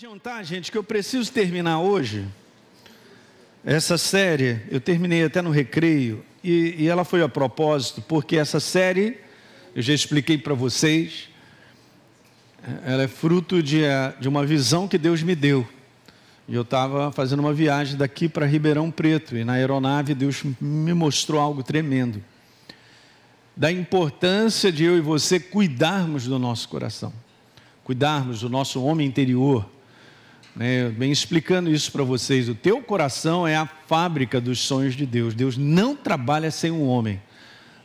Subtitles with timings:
[0.00, 2.26] adiantar, gente, que eu preciso terminar hoje
[3.62, 4.62] essa série.
[4.70, 9.18] Eu terminei até no recreio e, e ela foi a propósito, porque essa série,
[9.76, 11.28] eu já expliquei para vocês,
[12.82, 13.82] ela é fruto de,
[14.18, 15.68] de uma visão que Deus me deu.
[16.48, 20.94] E eu estava fazendo uma viagem daqui para Ribeirão Preto e na aeronave Deus me
[20.94, 22.24] mostrou algo tremendo.
[23.54, 27.12] Da importância de eu e você cuidarmos do nosso coração,
[27.84, 29.68] cuidarmos do nosso homem interior
[30.60, 32.46] né, bem explicando isso para vocês.
[32.46, 35.34] O teu coração é a fábrica dos sonhos de Deus.
[35.34, 37.18] Deus não trabalha sem um homem.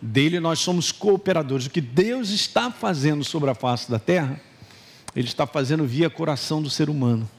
[0.01, 1.67] Dele nós somos cooperadores.
[1.67, 4.41] O que Deus está fazendo sobre a face da terra,
[5.15, 7.29] Ele está fazendo via coração do ser humano.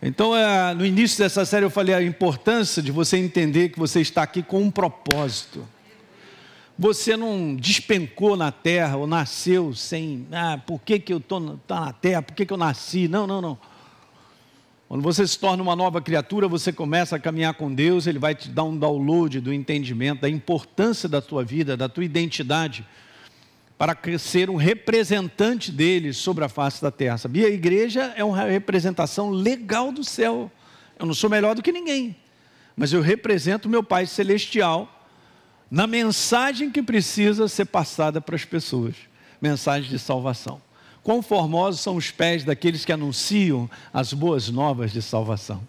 [0.00, 4.00] Então, é, no início dessa série, eu falei a importância de você entender que você
[4.00, 5.66] está aqui com um propósito.
[6.78, 11.80] Você não despencou na terra ou nasceu sem, ah, por que, que eu estou tá
[11.80, 13.08] na terra, por que, que eu nasci?
[13.08, 13.58] Não, não, não.
[14.88, 18.34] Quando você se torna uma nova criatura, você começa a caminhar com Deus, Ele vai
[18.34, 22.86] te dar um download do entendimento, da importância da tua vida, da tua identidade,
[23.76, 27.18] para ser um representante dele sobre a face da terra.
[27.18, 27.48] Sabia?
[27.48, 30.50] A igreja é uma representação legal do céu.
[30.98, 32.16] Eu não sou melhor do que ninguém,
[32.76, 34.88] mas eu represento meu Pai Celestial
[35.68, 38.94] na mensagem que precisa ser passada para as pessoas
[39.40, 40.60] mensagem de salvação.
[41.06, 45.62] Quão formosos são os pés daqueles que anunciam as boas novas de salvação.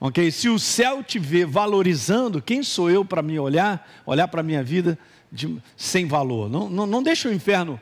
[0.00, 0.32] Ok?
[0.32, 4.42] Se o céu te vê valorizando, quem sou eu para me olhar, olhar para a
[4.42, 4.98] minha vida
[5.30, 6.50] de, sem valor?
[6.50, 7.80] Não, não, não deixa o inferno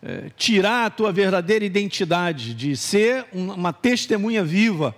[0.00, 4.94] é, tirar a tua verdadeira identidade de ser uma testemunha viva.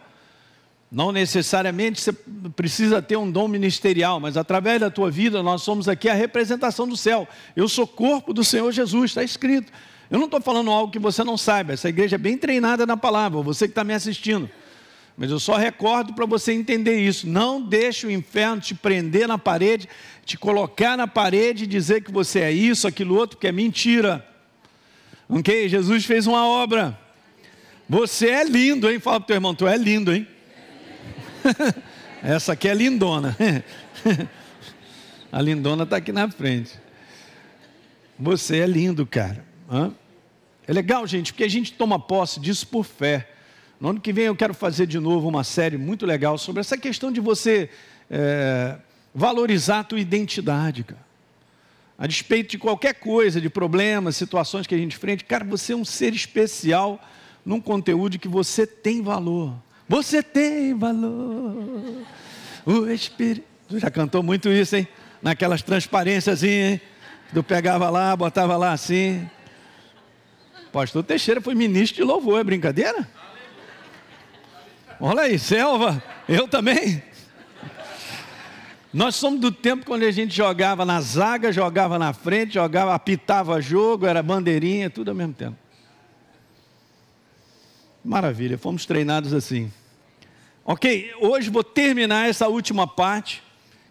[0.92, 2.12] Não necessariamente você
[2.54, 6.86] precisa ter um dom ministerial, mas através da tua vida nós somos aqui a representação
[6.86, 7.26] do céu.
[7.56, 9.72] Eu sou corpo do Senhor Jesus, está escrito.
[10.10, 12.96] Eu não estou falando algo que você não saiba, essa igreja é bem treinada na
[12.96, 14.50] palavra, você que está me assistindo.
[15.16, 17.28] Mas eu só recordo para você entender isso.
[17.28, 19.86] Não deixe o inferno te prender na parede,
[20.24, 24.26] te colocar na parede e dizer que você é isso, aquilo outro, porque é mentira.
[25.28, 25.68] Ok?
[25.68, 26.98] Jesus fez uma obra.
[27.88, 28.98] Você é lindo, hein?
[28.98, 30.26] Fala para o teu irmão, tu é lindo, hein?
[32.22, 33.36] Essa aqui é lindona.
[35.30, 36.72] A lindona está aqui na frente.
[38.18, 39.44] Você é lindo, cara.
[39.70, 39.92] Hã?
[40.66, 43.28] É legal, gente, porque a gente toma posse disso por fé.
[43.80, 46.76] No ano que vem eu quero fazer de novo uma série muito legal sobre essa
[46.76, 47.70] questão de você
[48.10, 48.76] é,
[49.14, 51.10] valorizar a tua identidade, cara.
[51.98, 55.76] A despeito de qualquer coisa, de problemas, situações que a gente enfrenta, cara, você é
[55.76, 57.00] um ser especial
[57.44, 59.54] num conteúdo que você tem valor.
[59.88, 62.04] Você tem valor.
[62.64, 63.46] O Espírito.
[63.70, 64.88] Já cantou muito isso, hein?
[65.22, 66.80] Naquelas transparências, hein?
[67.32, 69.28] Tu pegava lá, botava lá assim.
[70.72, 73.08] Pastor Teixeira foi ministro de louvor, é brincadeira?
[75.00, 77.02] Olha aí, selva, eu também.
[78.92, 83.60] Nós somos do tempo quando a gente jogava na zaga, jogava na frente, jogava, apitava
[83.60, 85.56] jogo, era bandeirinha, tudo ao mesmo tempo.
[88.04, 89.72] Maravilha, fomos treinados assim.
[90.64, 93.42] Ok, hoje vou terminar essa última parte,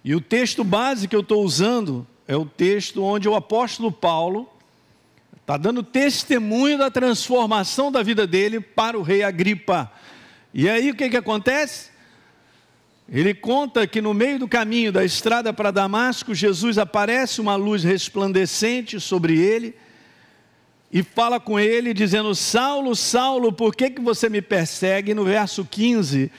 [0.03, 4.49] e o texto base que eu estou usando é o texto onde o apóstolo Paulo
[5.49, 9.91] Está dando testemunho da transformação da vida dele para o rei Agripa.
[10.53, 11.89] E aí o que, que acontece?
[13.11, 17.83] Ele conta que no meio do caminho da estrada para Damasco, Jesus aparece uma luz
[17.83, 19.75] resplandecente sobre ele
[20.91, 25.15] e fala com ele, dizendo: Saulo, Saulo, por que, que você me persegue?
[25.15, 26.31] No verso 15,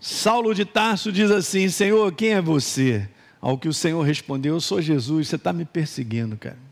[0.00, 3.08] Saulo de Tarso diz assim: Senhor, quem é você?
[3.40, 6.63] Ao que o Senhor respondeu: Eu sou Jesus, você está me perseguindo, cara.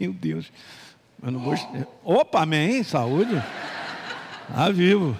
[0.00, 0.50] Meu Deus.
[1.22, 1.68] Eu não gosto.
[2.02, 3.34] Opa, amém, saúde.
[4.48, 5.16] Tá vivo.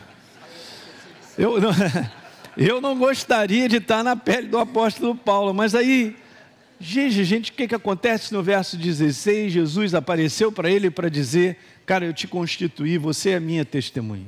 [1.37, 1.71] Eu não,
[2.57, 6.17] eu não gostaria de estar na pele do apóstolo Paulo, mas aí,
[6.81, 9.53] gente, gente, o que, que acontece no verso 16?
[9.53, 14.27] Jesus apareceu para ele para dizer: Cara, eu te constituí, você é minha testemunha.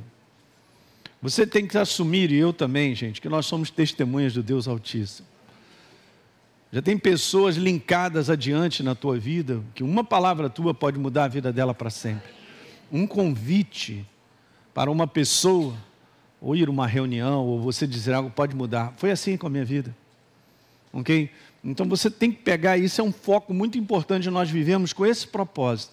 [1.22, 5.31] Você tem que assumir, e eu também, gente, que nós somos testemunhas do Deus Altíssimo.
[6.72, 11.28] Já tem pessoas linkadas adiante na tua vida, que uma palavra tua pode mudar a
[11.28, 12.30] vida dela para sempre.
[12.90, 14.06] Um convite
[14.72, 15.76] para uma pessoa,
[16.40, 18.94] ou ir a uma reunião, ou você dizer algo, pode mudar.
[18.96, 19.94] Foi assim com a minha vida.
[20.94, 21.28] Ok?
[21.62, 24.30] Então você tem que pegar isso, é um foco muito importante.
[24.30, 25.92] Nós vivemos com esse propósito,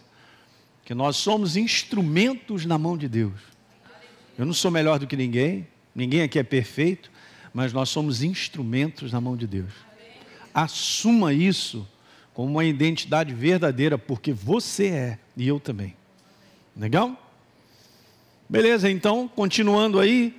[0.85, 3.37] que nós somos instrumentos na mão de Deus.
[4.37, 7.11] Eu não sou melhor do que ninguém, ninguém aqui é perfeito,
[7.53, 9.88] mas nós somos instrumentos na mão de Deus
[10.53, 11.87] assuma isso
[12.33, 15.95] como uma identidade verdadeira, porque você é e eu também.
[16.75, 17.11] Legal?
[18.47, 20.35] Beleza, então, continuando aí.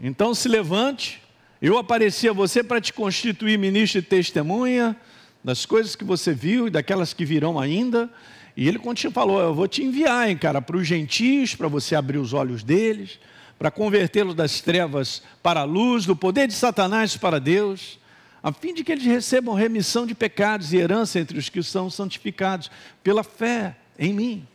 [0.00, 1.22] Então se levante.
[1.60, 4.96] Eu apareci a você para te constituir ministro e testemunha
[5.44, 8.10] das coisas que você viu e daquelas que virão ainda.
[8.56, 8.80] E ele
[9.12, 12.62] falou: Eu vou te enviar, hein, cara, para os gentios, para você abrir os olhos
[12.62, 13.18] deles,
[13.58, 17.98] para convertê-los das trevas para a luz, do poder de Satanás para Deus,
[18.42, 21.88] a fim de que eles recebam remissão de pecados e herança entre os que são
[21.88, 22.70] santificados
[23.02, 24.48] pela fé em mim.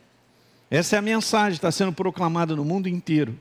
[0.70, 3.38] Essa é a mensagem, está sendo proclamada no mundo inteiro.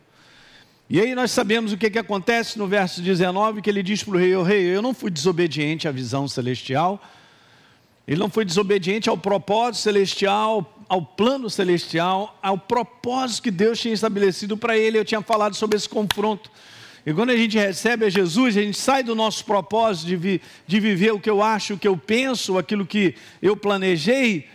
[0.89, 4.15] E aí nós sabemos o que, que acontece no verso 19, que ele diz para
[4.15, 7.01] o rei, o rei, eu não fui desobediente à visão celestial,
[8.07, 13.93] ele não foi desobediente ao propósito celestial, ao plano celestial, ao propósito que Deus tinha
[13.93, 14.97] estabelecido para ele.
[14.97, 16.49] Eu tinha falado sobre esse confronto.
[17.07, 20.41] E quando a gente recebe a Jesus, a gente sai do nosso propósito de, vi,
[20.67, 24.45] de viver o que eu acho, o que eu penso, aquilo que eu planejei,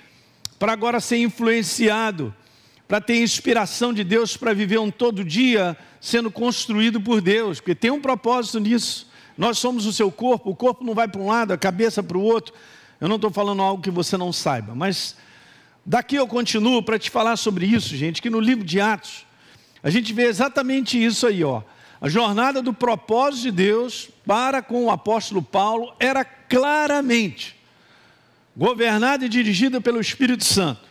[0.59, 2.35] para agora ser influenciado,
[2.87, 7.75] para ter inspiração de Deus para viver um todo dia sendo construído por Deus, porque
[7.75, 9.11] tem um propósito nisso.
[9.39, 12.19] Nós somos o seu corpo, o corpo não vai para um lado, a cabeça para
[12.19, 12.53] o outro.
[13.01, 15.17] Eu não estou falando algo que você não saiba, mas
[15.87, 19.25] daqui eu continuo para te falar sobre isso, gente, que no livro de Atos,
[19.83, 21.63] a gente vê exatamente isso aí, ó.
[22.03, 27.57] A jornada do propósito de Deus para com o apóstolo Paulo era claramente
[28.57, 30.83] governada e dirigida pelo Espírito Santo.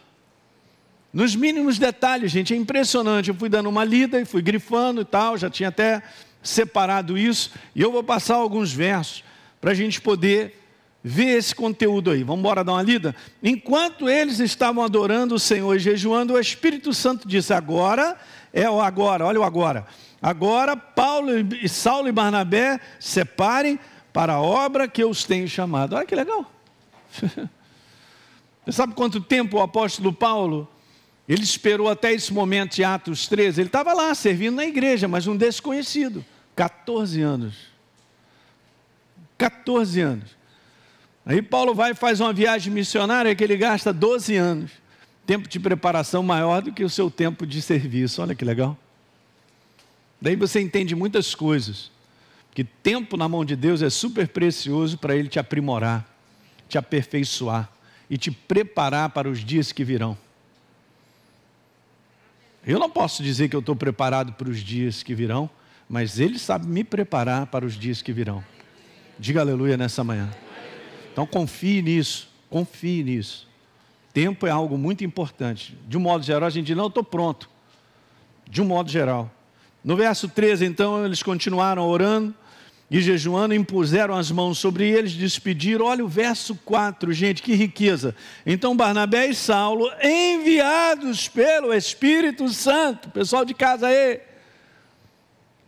[1.12, 3.28] Nos mínimos detalhes, gente, é impressionante.
[3.28, 6.02] Eu fui dando uma lida e fui grifando e tal, já tinha até
[6.42, 9.22] separado isso, e eu vou passar alguns versos
[9.60, 10.64] para a gente poder
[11.04, 12.24] ver esse conteúdo aí.
[12.24, 13.14] Vamos embora dar uma lida?
[13.44, 18.18] Enquanto eles estavam adorando o Senhor e jejuando, o Espírito Santo disse: Agora
[18.54, 19.86] é o agora, olha o agora.
[20.22, 23.80] Agora Paulo e Saulo e Barnabé separem
[24.14, 25.96] para a obra que eu os tenho chamado.
[25.96, 26.52] Olha que legal.
[28.64, 30.70] Você sabe quanto tempo o apóstolo Paulo
[31.28, 33.62] ele esperou até esse momento de Atos 13.
[33.62, 36.26] Ele estava lá servindo na igreja, mas um desconhecido.
[36.56, 37.56] 14 anos.
[39.38, 40.36] 14 anos.
[41.26, 44.72] Aí Paulo vai e faz uma viagem missionária que ele gasta 12 anos.
[45.26, 48.22] Tempo de preparação maior do que o seu tempo de serviço.
[48.22, 48.78] Olha que legal.
[50.22, 51.90] Daí você entende muitas coisas.
[52.54, 56.06] Que tempo na mão de Deus é super precioso para Ele te aprimorar,
[56.70, 57.70] te aperfeiçoar
[58.10, 60.18] e te preparar para os dias que virão.
[62.66, 65.50] Eu não posso dizer que eu estou preparado para os dias que virão,
[65.90, 68.44] mas Ele sabe me preparar para os dias que virão.
[69.18, 70.30] Diga aleluia nessa manhã.
[71.12, 73.50] Então confie nisso, confie nisso.
[74.14, 75.78] Tempo é algo muito importante.
[75.88, 77.50] De um modo geral, a gente diz, não, eu estou pronto.
[78.48, 79.32] De um modo geral.
[79.84, 82.36] No verso 13, então, eles continuaram orando
[82.94, 85.86] e jejuando, impuseram as mãos sobre eles, despediram.
[85.86, 88.14] Olha o verso 4, gente, que riqueza.
[88.46, 94.20] Então Barnabé e Saulo, enviados pelo Espírito Santo, pessoal de casa aí,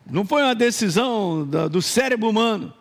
[0.06, 2.74] não foi uma decisão do cérebro humano.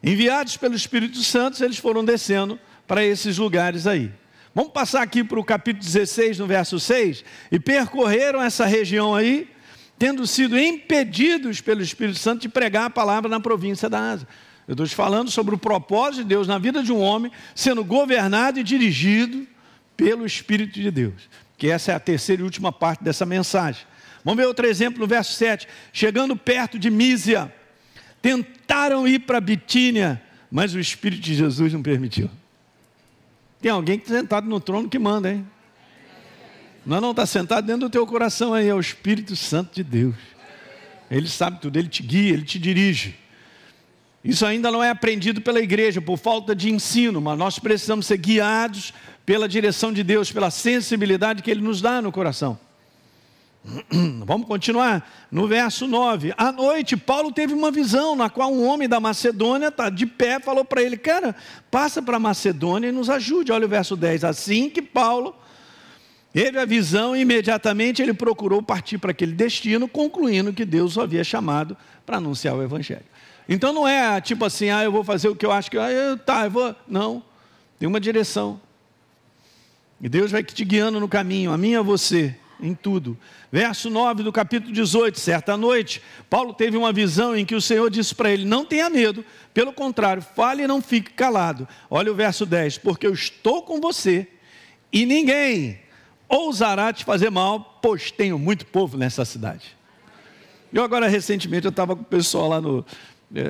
[0.00, 4.12] Enviados pelo Espírito Santo, eles foram descendo para esses lugares aí.
[4.54, 9.48] Vamos passar aqui para o capítulo 16, no verso 6, e percorreram essa região aí,
[9.98, 14.28] tendo sido impedidos pelo Espírito Santo de pregar a palavra na província da Ásia.
[14.68, 17.84] Eu estou te falando sobre o propósito de Deus na vida de um homem sendo
[17.84, 19.46] governado e dirigido
[19.96, 21.28] pelo Espírito de Deus.
[21.56, 23.82] Que essa é a terceira e última parte dessa mensagem.
[24.24, 25.68] Vamos ver outro exemplo no verso 7.
[25.92, 27.52] Chegando perto de Mísia,
[28.20, 32.28] tentaram ir para Bitínia, mas o Espírito de Jesus não permitiu.
[33.60, 35.46] Tem alguém sentado no trono que manda, hein?
[36.86, 40.14] Não, não, está sentado dentro do teu coração aí, é o Espírito Santo de Deus.
[41.10, 43.16] Ele sabe tudo, ele te guia, ele te dirige.
[44.24, 48.18] Isso ainda não é aprendido pela igreja por falta de ensino, mas nós precisamos ser
[48.18, 52.56] guiados pela direção de Deus, pela sensibilidade que Ele nos dá no coração.
[54.24, 56.34] Vamos continuar no verso 9.
[56.38, 60.38] À noite, Paulo teve uma visão na qual um homem da Macedônia está de pé,
[60.38, 61.34] falou para ele: Cara,
[61.68, 63.50] passa para Macedônia e nos ajude.
[63.50, 64.22] Olha o verso 10.
[64.22, 65.34] Assim que Paulo
[66.36, 71.00] Teve a visão e imediatamente ele procurou partir para aquele destino, concluindo que Deus o
[71.00, 71.74] havia chamado
[72.04, 73.06] para anunciar o Evangelho.
[73.48, 75.78] Então não é tipo assim, ah, eu vou fazer o que eu acho que.
[75.78, 76.76] Ah, eu, tá, eu vou.
[76.86, 77.22] Não.
[77.78, 78.60] Tem uma direção.
[79.98, 83.16] E Deus vai te guiando no caminho, a mim e a você, em tudo.
[83.50, 85.18] Verso 9 do capítulo 18.
[85.18, 88.90] Certa noite, Paulo teve uma visão em que o Senhor disse para ele: Não tenha
[88.90, 89.24] medo,
[89.54, 91.66] pelo contrário, fale e não fique calado.
[91.88, 94.28] Olha o verso 10: Porque eu estou com você
[94.92, 95.85] e ninguém
[96.28, 99.76] ousará te fazer mal, pois tenho muito povo nessa cidade.
[100.72, 102.84] Eu agora, recentemente, eu estava com o pessoal lá no,
[103.34, 103.42] é,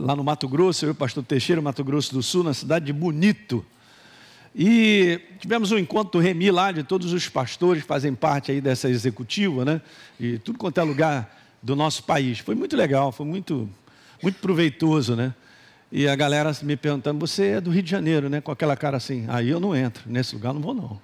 [0.00, 2.86] lá no Mato Grosso, eu e o pastor Teixeira, Mato Grosso do Sul, na cidade
[2.86, 3.64] de Bonito.
[4.54, 8.60] E tivemos um encontro do Remi lá, de todos os pastores que fazem parte aí
[8.60, 9.80] dessa executiva, né?
[10.18, 12.38] E tudo quanto é lugar do nosso país.
[12.38, 13.68] Foi muito legal, foi muito,
[14.22, 15.34] muito proveitoso, né?
[15.90, 18.40] E a galera me perguntando, você é do Rio de Janeiro, né?
[18.40, 21.00] Com aquela cara assim, aí eu não entro, nesse lugar não vou não.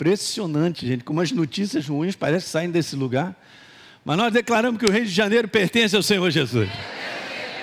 [0.00, 3.36] Impressionante, gente, como as notícias ruins parecem sair desse lugar.
[4.02, 6.70] Mas nós declaramos que o Rio de Janeiro pertence ao Senhor Jesus.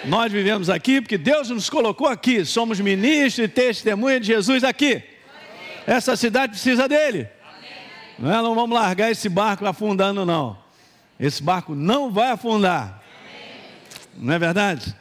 [0.06, 2.46] Nós vivemos aqui porque Deus nos colocou aqui.
[2.46, 5.02] Somos ministros e testemunha de Jesus aqui.
[5.88, 7.28] Essa cidade precisa dele.
[8.20, 8.36] Não, é?
[8.36, 10.60] não vamos largar esse barco afundando, não.
[11.20, 13.02] Esse barco não vai afundar.
[14.16, 14.96] Não é verdade?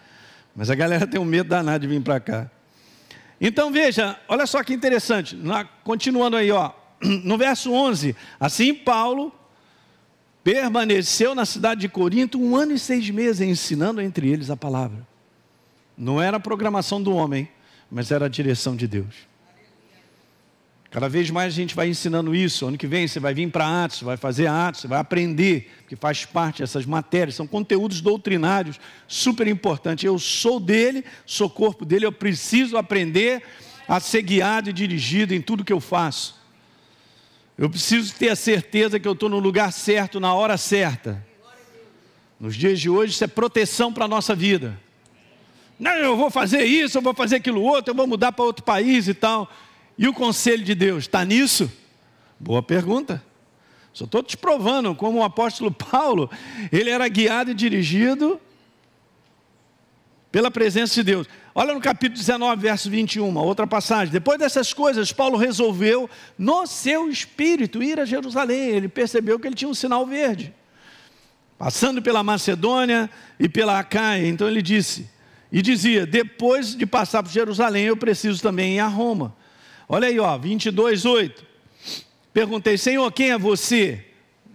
[0.54, 2.50] Mas a galera tem um medo danado de vir para cá.
[3.38, 5.38] Então veja, olha só que interessante.
[5.84, 9.32] Continuando aí, ó, no verso 11: Assim Paulo
[10.42, 15.06] permaneceu na cidade de Corinto um ano e seis meses, ensinando entre eles a palavra.
[15.98, 17.48] Não era a programação do homem,
[17.90, 19.26] mas era a direção de Deus.
[20.90, 22.66] Cada vez mais a gente vai ensinando isso.
[22.66, 26.24] Ano que vem você vai vir para Atos, vai fazer Atos, vai aprender, que faz
[26.24, 27.34] parte dessas matérias.
[27.34, 30.04] São conteúdos doutrinários super importantes.
[30.04, 33.42] Eu sou dele, sou corpo dele, eu preciso aprender
[33.88, 36.36] a ser guiado e dirigido em tudo que eu faço.
[37.58, 41.24] Eu preciso ter a certeza que eu estou no lugar certo, na hora certa.
[42.38, 44.78] Nos dias de hoje, isso é proteção para a nossa vida.
[45.78, 48.62] Não, eu vou fazer isso, eu vou fazer aquilo outro, eu vou mudar para outro
[48.62, 49.50] país e tal.
[49.96, 51.70] E o conselho de Deus está nisso?
[52.38, 53.22] Boa pergunta.
[53.92, 56.30] Só estou te provando como o apóstolo Paulo,
[56.70, 58.38] ele era guiado e dirigido
[60.30, 61.26] pela presença de Deus.
[61.58, 64.12] Olha no capítulo 19, verso 21, outra passagem.
[64.12, 68.68] Depois dessas coisas, Paulo resolveu, no seu espírito, ir a Jerusalém.
[68.72, 70.52] Ele percebeu que ele tinha um sinal verde.
[71.56, 73.08] Passando pela Macedônia
[73.40, 74.28] e pela Acaia.
[74.28, 75.08] Então ele disse,
[75.50, 79.34] e dizia: Depois de passar por Jerusalém, eu preciso também ir a Roma.
[79.88, 81.42] Olha aí, ó, 22, 8.
[82.34, 84.04] Perguntei, Senhor, quem é você?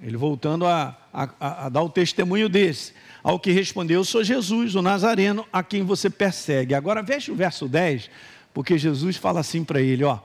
[0.03, 2.93] Ele voltando a, a, a dar o testemunho desse.
[3.23, 6.73] Ao que respondeu, sou Jesus, o Nazareno, a quem você persegue.
[6.73, 8.09] Agora veja o verso 10,
[8.53, 10.19] porque Jesus fala assim para ele, ó.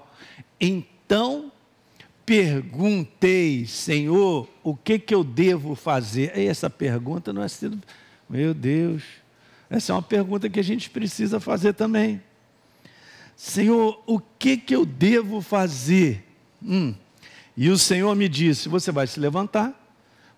[0.61, 1.53] Então
[2.25, 6.37] perguntei, Senhor, o que que eu devo fazer?
[6.37, 7.79] E essa pergunta não é sido,
[8.29, 9.03] meu Deus,
[9.71, 12.21] essa é uma pergunta que a gente precisa fazer também.
[13.37, 16.25] Senhor, o que, que eu devo fazer?
[16.63, 16.95] Hum.
[17.57, 19.75] E o Senhor me disse: Você vai se levantar,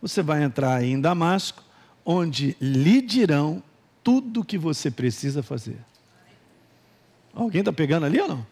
[0.02, 1.62] você vai entrar em Damasco,
[2.10, 3.62] onde lhe dirão
[4.02, 5.76] tudo o que você precisa fazer.
[7.34, 8.46] Alguém está pegando ali ou não?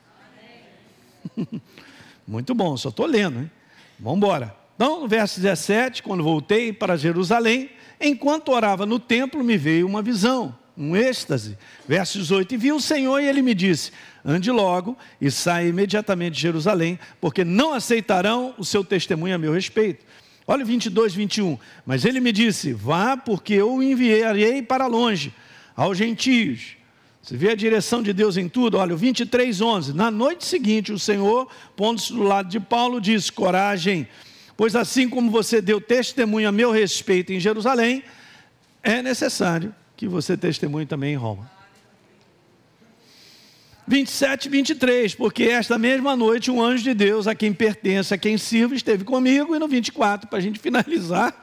[2.28, 3.50] Muito bom, só estou lendo, hein?
[3.98, 4.54] Vamos embora.
[4.74, 10.02] Então, no verso 17, quando voltei para Jerusalém, enquanto orava no templo, me veio uma
[10.02, 11.56] visão um êxtase.
[11.88, 13.92] Verso 18: E vi o Senhor e ele me disse:
[14.24, 19.52] Ande logo e saia imediatamente de Jerusalém, porque não aceitarão o seu testemunho a meu
[19.52, 20.04] respeito.
[20.46, 21.58] Olha 22, 21.
[21.84, 25.32] Mas ele me disse: Vá, porque eu o enviarei para longe,
[25.74, 26.76] aos gentios.
[27.20, 28.78] Você vê a direção de Deus em tudo?
[28.78, 29.92] Olha, o 23, 11.
[29.92, 34.06] Na noite seguinte, o Senhor, pondo-se do lado de Paulo, disse: Coragem,
[34.56, 38.04] pois assim como você deu testemunho a meu respeito em Jerusalém,
[38.82, 41.55] é necessário que você testemunhe também em Roma.
[43.86, 48.36] 27 23, porque esta mesma noite um anjo de Deus, a quem pertence, a quem
[48.36, 51.34] sirvo, esteve comigo, e no 24, para a gente finalizar,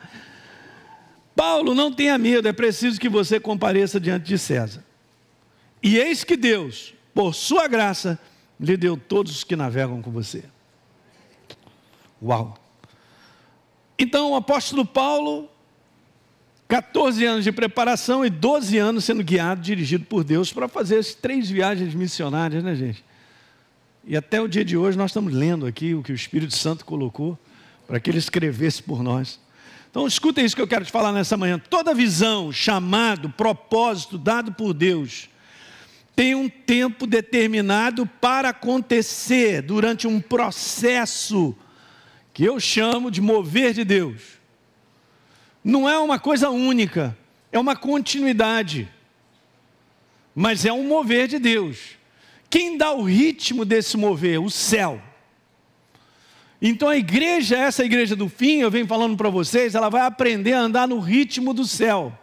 [1.36, 4.84] Paulo, não tenha medo, é preciso que você compareça diante de César.
[5.82, 8.20] E eis que Deus, por sua graça,
[8.60, 10.44] lhe deu todos os que navegam com você.
[12.22, 12.58] Uau!
[13.98, 15.50] Então o apóstolo Paulo
[16.74, 21.14] 14 anos de preparação e 12 anos sendo guiado, dirigido por Deus para fazer as
[21.14, 23.06] três viagens missionárias, né, gente?
[24.04, 26.84] E até o dia de hoje nós estamos lendo aqui o que o Espírito Santo
[26.84, 27.38] colocou
[27.86, 29.40] para que ele escrevesse por nós.
[29.92, 31.60] Então, escutem isso que eu quero te falar nessa manhã.
[31.60, 35.30] Toda visão, chamado, propósito dado por Deus
[36.16, 41.56] tem um tempo determinado para acontecer durante um processo
[42.34, 44.42] que eu chamo de mover de Deus
[45.64, 47.18] não é uma coisa única,
[47.52, 48.92] é uma continuidade,
[50.36, 51.98] mas é um mover de Deus.
[52.50, 54.40] Quem dá o ritmo desse mover?
[54.40, 55.02] O céu.
[56.62, 60.54] Então a igreja, essa igreja do fim, eu venho falando para vocês, ela vai aprender
[60.54, 62.18] a andar no ritmo do céu.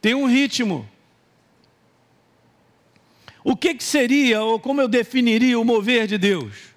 [0.00, 0.88] Tem um ritmo.
[3.42, 6.74] O que, que seria, ou como eu definiria o mover de Deus?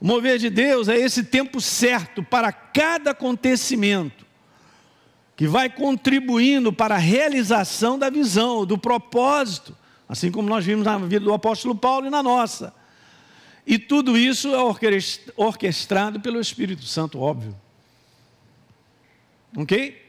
[0.00, 4.25] O mover de Deus é esse tempo certo para cada acontecimento
[5.36, 9.76] que vai contribuindo para a realização da visão, do propósito,
[10.08, 12.72] assim como nós vimos na vida do apóstolo Paulo e na nossa.
[13.66, 14.58] E tudo isso é
[15.36, 17.54] orquestrado pelo Espírito Santo, óbvio.
[19.54, 20.02] Ok?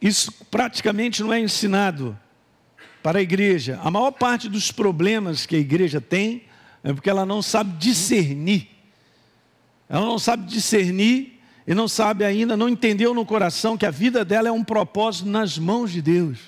[0.00, 2.18] Isso praticamente não é ensinado
[3.02, 3.78] para a igreja.
[3.82, 6.44] A maior parte dos problemas que a igreja tem
[6.82, 8.70] é porque ela não sabe discernir.
[9.88, 11.35] Ela não sabe discernir
[11.66, 15.28] e não sabe ainda, não entendeu no coração que a vida dela é um propósito
[15.28, 16.38] nas mãos de Deus.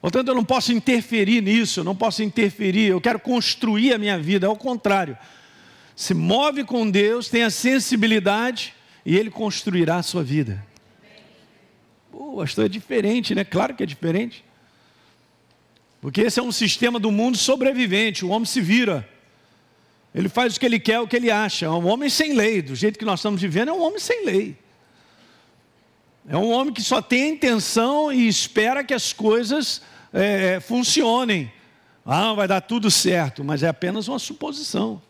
[0.00, 4.18] Portanto, eu não posso interferir nisso, eu não posso interferir, eu quero construir a minha
[4.18, 5.16] vida, ao contrário.
[5.94, 8.74] Se move com Deus, tenha sensibilidade
[9.04, 10.64] e Ele construirá a sua vida.
[12.10, 13.44] Pô, pastor, é diferente, né?
[13.44, 14.44] Claro que é diferente.
[16.00, 19.08] Porque esse é um sistema do mundo sobrevivente, o homem se vira.
[20.14, 21.66] Ele faz o que ele quer, o que ele acha.
[21.66, 24.24] É um homem sem lei, do jeito que nós estamos vivendo, é um homem sem
[24.24, 24.56] lei.
[26.28, 29.80] É um homem que só tem a intenção e espera que as coisas
[30.12, 31.50] é, funcionem.
[32.04, 35.00] Ah, vai dar tudo certo, mas é apenas uma suposição.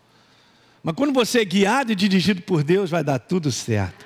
[0.83, 4.05] Mas quando você é guiado e dirigido por Deus, vai dar tudo certo.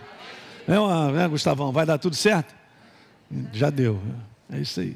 [0.67, 1.71] É, uma, né, Gustavão?
[1.71, 2.53] Vai dar tudo certo?
[3.51, 4.01] Já deu.
[4.51, 4.95] É isso aí.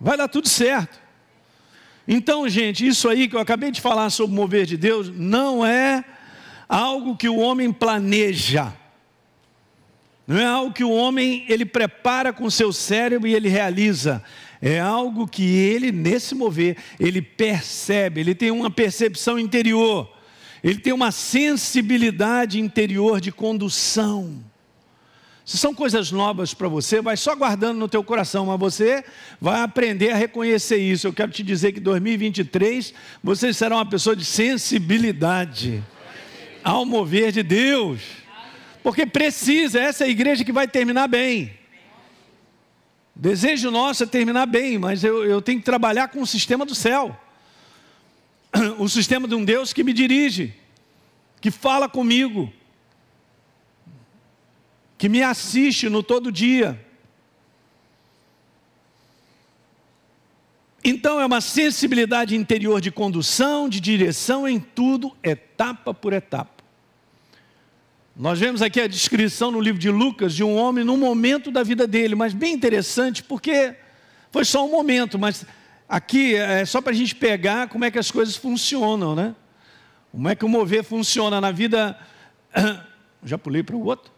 [0.00, 0.98] Vai dar tudo certo.
[2.10, 5.64] Então, gente, isso aí que eu acabei de falar sobre o mover de Deus não
[5.64, 6.02] é
[6.66, 8.72] algo que o homem planeja.
[10.26, 14.24] Não é algo que o homem ele prepara com seu cérebro e ele realiza.
[14.60, 20.10] É algo que ele nesse mover, ele percebe, ele tem uma percepção interior.
[20.64, 24.42] Ele tem uma sensibilidade interior de condução.
[25.48, 29.02] Se são coisas novas para você, vai só guardando no teu coração, mas você
[29.40, 31.06] vai aprender a reconhecer isso.
[31.06, 32.92] Eu quero te dizer que 2023
[33.24, 35.82] você será uma pessoa de sensibilidade
[36.62, 38.02] ao mover de Deus.
[38.82, 41.54] Porque precisa, essa é a igreja que vai terminar bem.
[43.16, 46.74] Desejo nosso é terminar bem, mas eu, eu tenho que trabalhar com o sistema do
[46.74, 47.18] céu.
[48.78, 50.52] O sistema de um Deus que me dirige,
[51.40, 52.52] que fala comigo,
[54.98, 56.84] que me assiste no todo dia.
[60.84, 66.64] Então é uma sensibilidade interior de condução, de direção em tudo, etapa por etapa.
[68.16, 71.62] Nós vemos aqui a descrição no livro de Lucas de um homem no momento da
[71.62, 73.76] vida dele, mas bem interessante porque
[74.32, 75.46] foi só um momento, mas
[75.88, 79.36] aqui é só para a gente pegar como é que as coisas funcionam, né?
[80.10, 81.96] Como é que o mover funciona na vida.
[83.22, 84.17] Já pulei para o outro?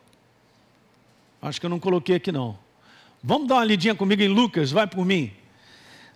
[1.43, 2.59] Acho que eu não coloquei aqui não.
[3.23, 5.33] Vamos dar uma lidinha comigo em Lucas, vai por mim.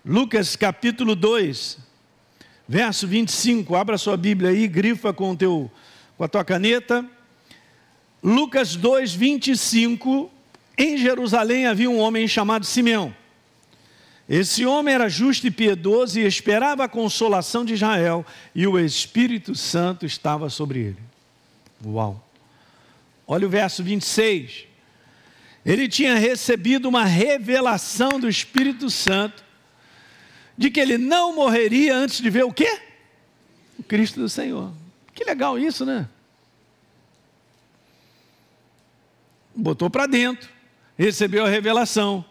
[0.04, 1.78] Lucas capítulo 2,
[2.68, 3.74] verso 25.
[3.74, 5.70] Abra sua Bíblia aí, grifa com, teu,
[6.18, 7.08] com a tua caneta.
[8.22, 10.30] Lucas 2, 25.
[10.76, 13.14] Em Jerusalém havia um homem chamado Simeão.
[14.28, 19.54] Esse homem era justo e piedoso e esperava a consolação de Israel, e o Espírito
[19.54, 20.98] Santo estava sobre ele.
[21.84, 22.26] Uau!
[23.26, 24.73] Olha o verso 26
[25.64, 29.42] ele tinha recebido uma revelação do Espírito Santo
[30.56, 32.80] de que ele não morreria antes de ver o quê?
[33.78, 34.72] O Cristo do Senhor.
[35.14, 36.08] Que legal isso, né?
[39.54, 40.48] Botou para dentro,
[40.98, 42.24] recebeu a revelação.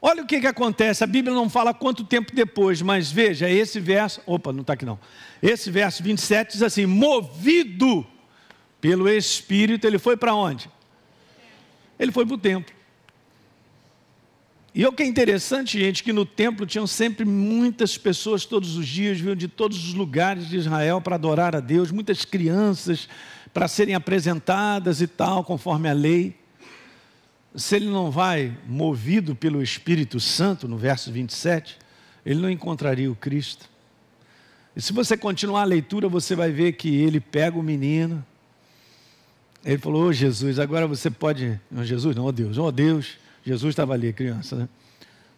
[0.00, 3.80] Olha o que, que acontece, a Bíblia não fala quanto tempo depois, mas veja, esse
[3.80, 4.98] verso, opa, não está aqui não.
[5.42, 8.06] Esse verso 27 diz assim: movido
[8.80, 10.68] pelo Espírito, ele foi para onde?
[11.98, 12.74] Ele foi para o templo.
[14.74, 18.88] E o que é interessante, gente, que no templo tinham sempre muitas pessoas todos os
[18.88, 23.06] dias, vinham de todos os lugares de Israel para adorar a Deus, muitas crianças
[23.52, 26.34] para serem apresentadas e tal, conforme a lei.
[27.54, 31.78] Se ele não vai movido pelo Espírito Santo, no verso 27,
[32.24, 33.68] ele não encontraria o Cristo.
[34.74, 38.24] E se você continuar a leitura, você vai ver que ele pega o menino,
[39.64, 41.60] ele falou, oh, Jesus, agora você pode.
[41.70, 43.18] Não, Jesus, não, oh Deus, oh Deus.
[43.44, 44.68] Jesus estava ali, criança, né?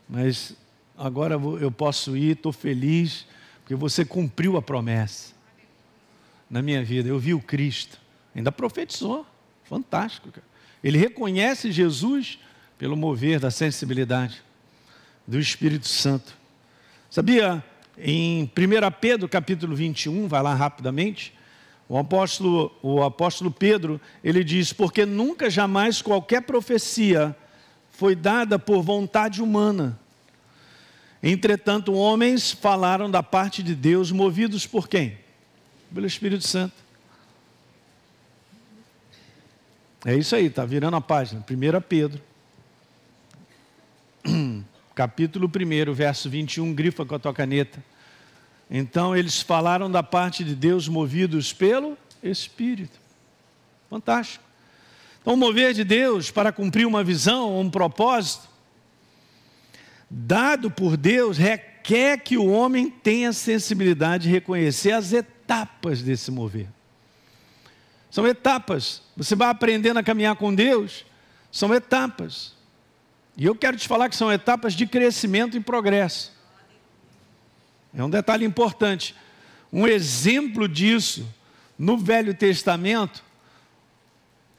[0.09, 0.55] Mas
[0.97, 3.27] agora eu posso ir, estou feliz,
[3.61, 5.33] porque você cumpriu a promessa
[6.49, 7.09] na minha vida.
[7.09, 7.99] Eu vi o Cristo,
[8.35, 9.27] ainda profetizou,
[9.65, 10.31] fantástico.
[10.31, 10.47] Cara.
[10.83, 12.39] Ele reconhece Jesus
[12.79, 14.43] pelo mover da sensibilidade
[15.27, 16.35] do Espírito Santo.
[17.11, 17.65] Sabia,
[17.97, 18.49] em 1
[19.01, 21.33] Pedro capítulo 21, vai lá rapidamente,
[21.89, 27.37] o apóstolo, o apóstolo Pedro, ele diz: Porque nunca jamais qualquer profecia
[27.91, 29.99] foi dada por vontade humana.
[31.23, 35.19] Entretanto, homens falaram da parte de Deus, movidos por quem?
[35.93, 36.75] Pelo Espírito Santo.
[40.05, 41.43] É isso aí, está virando a página.
[41.49, 42.21] 1 Pedro,
[44.95, 47.83] capítulo 1, verso 21, grifa com a tua caneta.
[48.77, 52.99] Então eles falaram da parte de Deus movidos pelo Espírito.
[53.89, 54.43] Fantástico.
[55.23, 58.49] Então, mover de Deus para cumprir uma visão, um propósito,
[60.11, 66.67] dado por Deus, requer que o homem tenha sensibilidade de reconhecer as etapas desse mover.
[68.11, 69.03] São etapas.
[69.17, 71.07] Você vai aprendendo a caminhar com Deus,
[71.53, 72.55] são etapas.
[73.37, 76.34] E eu quero te falar que são etapas de crescimento e progresso.
[77.97, 79.15] É um detalhe importante.
[79.73, 81.27] Um exemplo disso
[81.79, 83.23] no Velho Testamento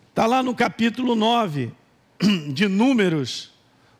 [0.10, 1.72] está lá no capítulo 9
[2.54, 3.52] de Números,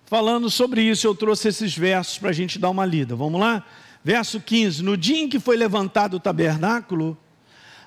[0.06, 1.06] falando sobre isso.
[1.06, 3.16] Eu trouxe esses versos para a gente dar uma lida.
[3.16, 3.66] Vamos lá?
[4.04, 7.18] Verso 15: No dia em que foi levantado o tabernáculo,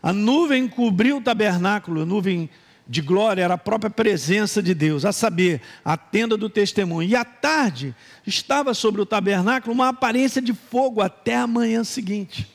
[0.02, 2.50] a nuvem cobriu o tabernáculo, a nuvem
[2.88, 7.06] de glória era a própria presença de Deus, a saber, a tenda do testemunho.
[7.06, 7.94] E à tarde
[8.26, 12.50] estava sobre o tabernáculo uma aparência de fogo até a manhã seguinte.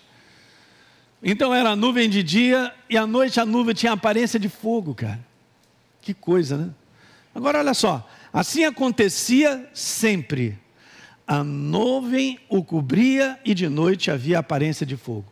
[1.22, 4.50] Então era a nuvem de dia e à noite a nuvem tinha a aparência de
[4.50, 5.24] fogo, cara.
[6.02, 6.70] Que coisa, né?
[7.34, 10.58] Agora olha só, assim acontecia sempre.
[11.28, 15.32] A nuvem o cobria e de noite havia aparência de fogo.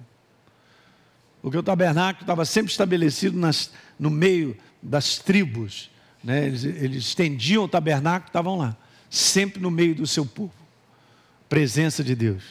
[1.41, 5.89] Porque o tabernáculo estava sempre estabelecido nas, no meio das tribos.
[6.23, 6.45] Né?
[6.45, 8.75] Eles, eles estendiam o tabernáculo, estavam lá,
[9.09, 10.53] sempre no meio do seu povo.
[11.49, 12.43] Presença de Deus.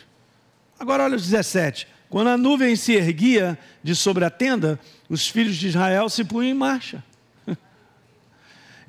[0.79, 1.87] Agora olha os 17.
[2.09, 6.51] Quando a nuvem se erguia de sobre a tenda, os filhos de Israel se punham
[6.51, 7.03] em marcha.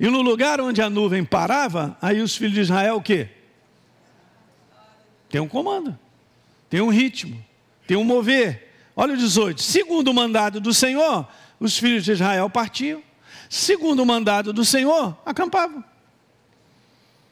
[0.00, 3.28] E no lugar onde a nuvem parava, aí os filhos de Israel o quê?
[5.28, 5.96] Tem um comando,
[6.68, 7.42] tem um ritmo,
[7.86, 8.72] tem um mover.
[8.96, 9.62] Olha o 18.
[9.62, 11.28] Segundo o mandado do Senhor,
[11.60, 13.00] os filhos de Israel partiam
[13.52, 15.84] segundo o mandado do Senhor, acampavam.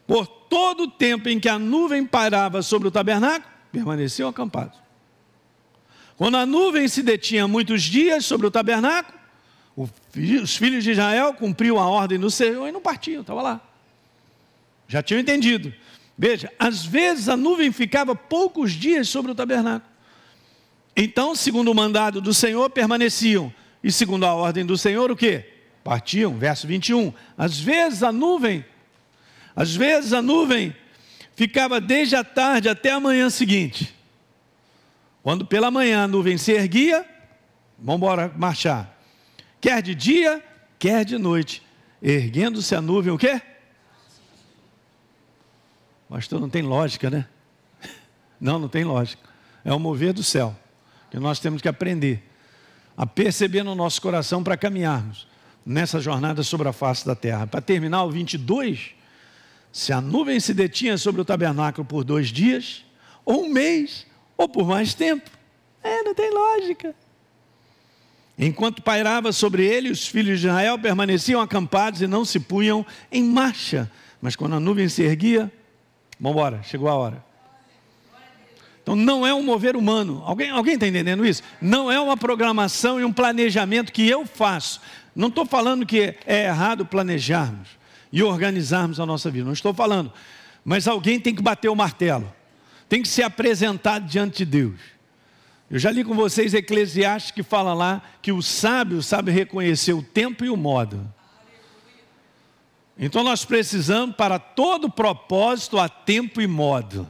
[0.06, 4.78] Por todo o tempo em que a nuvem pairava sobre o tabernáculo, permaneciam acampados.
[6.18, 9.18] Quando a nuvem se detinha muitos dias sobre o tabernáculo,
[9.74, 13.60] os filhos de Israel cumpriam a ordem do Senhor e não partiam, estava lá.
[14.88, 15.72] Já tinham entendido.
[16.18, 19.90] Veja, às vezes a nuvem ficava poucos dias sobre o tabernáculo.
[20.94, 23.50] Então, segundo o mandado do Senhor, permaneciam.
[23.82, 25.59] E segundo a ordem do Senhor, o que?
[25.90, 27.12] Partiam, verso 21.
[27.36, 28.64] Às vezes a nuvem,
[29.56, 30.72] às vezes a nuvem
[31.34, 33.92] ficava desde a tarde até a manhã seguinte.
[35.20, 37.04] Quando pela manhã a nuvem se erguia,
[37.76, 38.96] vamos embora marchar.
[39.60, 40.40] Quer de dia,
[40.78, 41.60] quer de noite.
[42.00, 43.42] Erguendo-se a nuvem, o quê?
[46.08, 47.26] Pastor, não tem lógica, né?
[48.40, 49.28] Não, não tem lógica.
[49.64, 50.56] É o mover do céu
[51.10, 52.22] que nós temos que aprender
[52.96, 55.28] a perceber no nosso coração para caminharmos
[55.64, 57.46] nessa jornada sobre a face da terra.
[57.46, 58.90] Para terminar o 22,
[59.72, 62.84] se a nuvem se detinha sobre o tabernáculo por dois dias,
[63.24, 65.30] ou um mês, ou por mais tempo,
[65.82, 66.94] é, não tem lógica.
[68.38, 73.22] Enquanto pairava sobre ele, os filhos de Israel permaneciam acampados e não se punham em
[73.22, 73.90] marcha.
[74.20, 75.52] Mas quando a nuvem se erguia,
[76.18, 77.30] vamos embora, chegou a hora.
[78.82, 80.22] Então não é um mover humano.
[80.24, 81.42] Alguém está entendendo isso?
[81.60, 84.80] Não é uma programação e um planejamento que eu faço.
[85.14, 87.68] Não estou falando que é errado planejarmos
[88.12, 89.44] e organizarmos a nossa vida.
[89.44, 90.12] Não estou falando.
[90.64, 92.32] Mas alguém tem que bater o martelo.
[92.88, 94.80] Tem que se apresentar diante de Deus.
[95.70, 100.02] Eu já li com vocês Eclesiastes que fala lá que o sábio sabe reconhecer o
[100.02, 101.12] tempo e o modo.
[102.98, 107.08] Então nós precisamos para todo propósito a tempo e modo.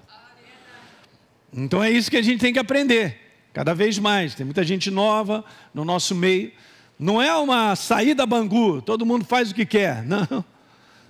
[1.52, 3.18] Então é isso que a gente tem que aprender,
[3.52, 4.34] cada vez mais.
[4.34, 6.52] Tem muita gente nova no nosso meio
[7.00, 10.04] não é uma saída Bangu, todo mundo faz o que quer.
[10.04, 10.44] Não.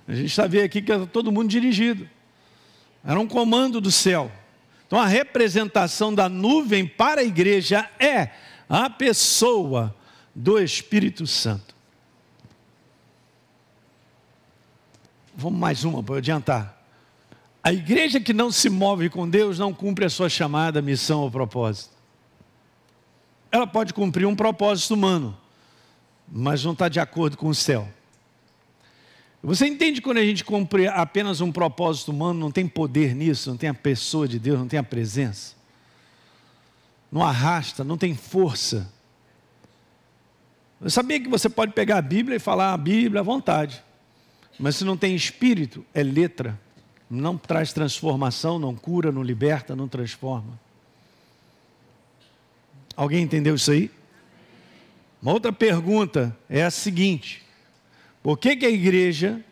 [0.07, 2.09] A gente está vendo aqui que era todo mundo dirigido.
[3.03, 4.31] Era um comando do céu.
[4.87, 8.29] Então a representação da nuvem para a igreja é
[8.69, 9.93] a pessoa
[10.33, 11.75] do Espírito Santo.
[15.35, 16.81] Vamos mais uma para adiantar.
[17.61, 21.29] A igreja que não se move com Deus não cumpre a sua chamada, missão ou
[21.29, 21.91] propósito.
[23.51, 25.37] Ela pode cumprir um propósito humano,
[26.31, 27.87] mas não está de acordo com o céu.
[29.43, 33.57] Você entende quando a gente cumpre apenas um propósito humano, não tem poder nisso, não
[33.57, 35.55] tem a pessoa de Deus, não tem a presença,
[37.11, 38.89] não arrasta, não tem força.
[40.79, 43.83] Eu sabia que você pode pegar a Bíblia e falar a Bíblia à vontade,
[44.59, 46.57] mas se não tem espírito, é letra,
[47.09, 50.59] não traz transformação, não cura, não liberta, não transforma.
[52.95, 53.89] Alguém entendeu isso aí?
[55.21, 57.43] Uma outra pergunta é a seguinte:
[58.23, 59.43] por que, que a igreja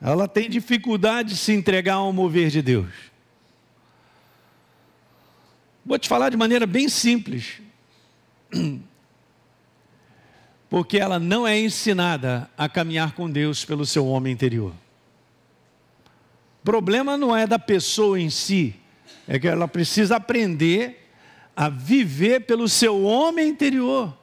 [0.00, 2.90] ela tem dificuldade de se entregar ao mover de Deus?
[5.84, 7.60] Vou te falar de maneira bem simples.
[10.68, 14.72] Porque ela não é ensinada a caminhar com Deus pelo seu homem interior.
[16.60, 18.76] O problema não é da pessoa em si,
[19.26, 21.10] é que ela precisa aprender
[21.56, 24.19] a viver pelo seu homem interior.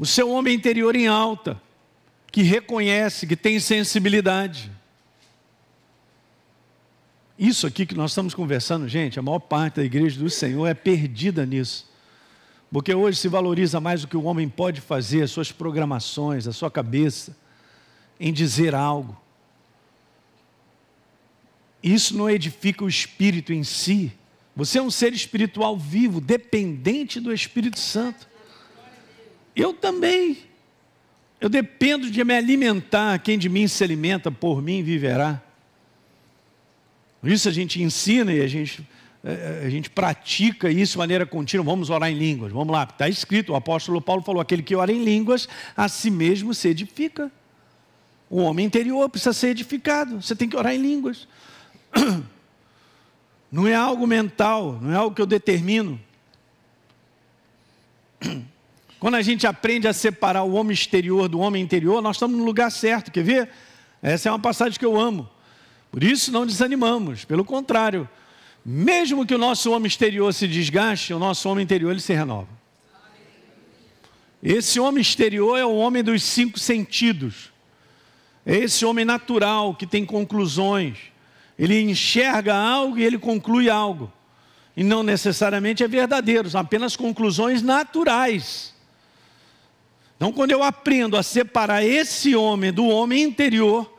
[0.00, 1.60] O seu homem interior em alta,
[2.32, 4.72] que reconhece, que tem sensibilidade.
[7.38, 10.72] Isso aqui que nós estamos conversando, gente, a maior parte da igreja do Senhor é
[10.72, 11.86] perdida nisso.
[12.72, 16.52] Porque hoje se valoriza mais o que o homem pode fazer, as suas programações, a
[16.52, 17.36] sua cabeça,
[18.18, 19.14] em dizer algo.
[21.82, 24.10] Isso não edifica o espírito em si.
[24.56, 28.29] Você é um ser espiritual vivo, dependente do Espírito Santo.
[29.60, 30.38] Eu também.
[31.38, 33.18] Eu dependo de me alimentar.
[33.18, 35.42] Quem de mim se alimenta, por mim viverá.
[37.22, 38.80] Isso a gente ensina e a gente,
[39.22, 41.64] eh, eh, a gente pratica isso de maneira contínua.
[41.64, 42.50] Vamos orar em línguas.
[42.50, 43.52] Vamos lá, está escrito.
[43.52, 45.46] O apóstolo Paulo falou: aquele que ora em línguas,
[45.76, 47.30] a si mesmo se edifica.
[48.30, 50.22] O homem interior precisa ser edificado.
[50.22, 51.28] Você tem que orar em línguas.
[53.52, 56.00] Não é algo mental, não é algo que eu determino.
[59.00, 62.44] Quando a gente aprende a separar o homem exterior do homem interior, nós estamos no
[62.44, 63.10] lugar certo.
[63.10, 63.48] Quer ver?
[64.02, 65.26] Essa é uma passagem que eu amo.
[65.90, 68.06] Por isso não desanimamos, pelo contrário,
[68.64, 72.48] mesmo que o nosso homem exterior se desgaste, o nosso homem interior ele se renova.
[74.42, 77.50] Esse homem exterior é o homem dos cinco sentidos.
[78.44, 80.98] É esse homem natural que tem conclusões.
[81.58, 84.12] Ele enxerga algo e ele conclui algo.
[84.76, 88.74] E não necessariamente é verdadeiro, são apenas conclusões naturais.
[90.20, 93.90] Então, quando eu aprendo a separar esse homem do homem interior,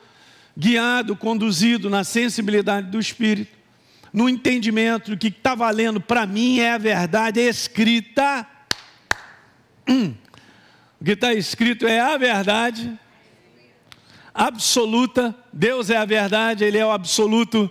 [0.56, 3.58] guiado, conduzido na sensibilidade do Espírito,
[4.14, 8.46] no entendimento que está valendo para mim é a verdade escrita.
[9.90, 10.14] Hum.
[11.02, 13.00] O que está escrito é a verdade
[14.32, 15.36] absoluta.
[15.52, 17.68] Deus é a verdade, Ele é o absoluto.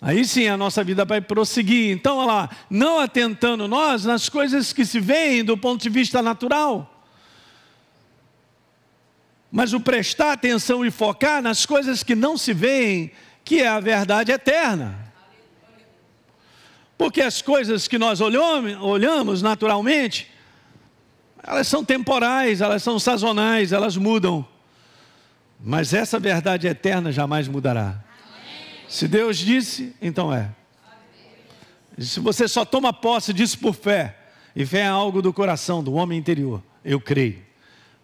[0.00, 1.90] Aí sim a nossa vida vai prosseguir.
[1.90, 6.20] Então, olha lá, não atentando nós nas coisas que se veem do ponto de vista
[6.22, 6.92] natural
[9.56, 13.10] mas o prestar atenção e focar nas coisas que não se veem,
[13.42, 14.98] que é a verdade eterna.
[16.98, 20.30] Porque as coisas que nós olhamos naturalmente,
[21.42, 24.46] elas são temporais, elas são sazonais, elas mudam.
[25.58, 28.04] Mas essa verdade eterna jamais mudará.
[28.88, 30.50] Se Deus disse, então é.
[31.98, 34.16] Se você só toma posse disso por fé,
[34.54, 37.44] e fé é algo do coração, do homem interior, eu creio.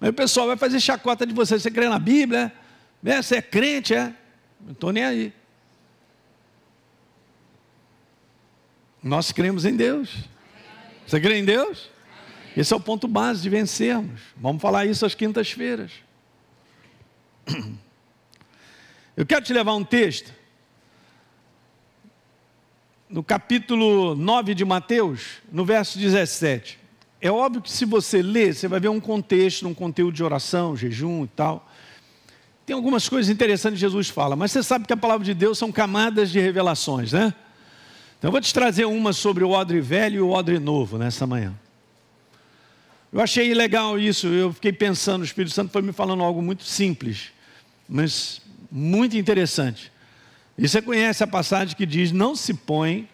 [0.00, 1.58] Aí o pessoal vai fazer chacota de você.
[1.58, 2.52] Você crê na Bíblia?
[3.04, 3.22] É?
[3.22, 3.94] Você é crente?
[3.94, 4.12] É?
[4.60, 5.32] Não estou nem aí.
[9.02, 10.10] Nós cremos em Deus.
[11.06, 11.88] Você crê em Deus?
[12.56, 14.20] Esse é o ponto base de vencermos.
[14.36, 15.92] Vamos falar isso às quintas-feiras.
[19.16, 20.32] Eu quero te levar um texto.
[23.12, 26.78] No capítulo 9 de Mateus, no verso 17.
[27.20, 30.74] É óbvio que se você ler, você vai ver um contexto, um conteúdo de oração,
[30.74, 31.70] jejum e tal.
[32.64, 35.58] Tem algumas coisas interessantes que Jesus fala, mas você sabe que a palavra de Deus
[35.58, 37.34] são camadas de revelações, né?
[38.16, 41.26] Então eu vou te trazer uma sobre o odre velho e o odre novo nessa
[41.26, 41.54] manhã.
[43.12, 46.64] Eu achei legal isso, eu fiquei pensando, o Espírito Santo foi me falando algo muito
[46.64, 47.30] simples,
[47.86, 49.91] mas muito interessante.
[50.56, 53.08] E você conhece a passagem que diz: Não se põe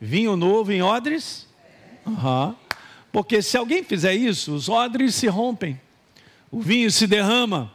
[0.00, 1.46] vinho novo em odres?
[2.04, 2.54] Uhum.
[3.10, 5.80] Porque se alguém fizer isso, os odres se rompem,
[6.50, 7.72] o vinho se derrama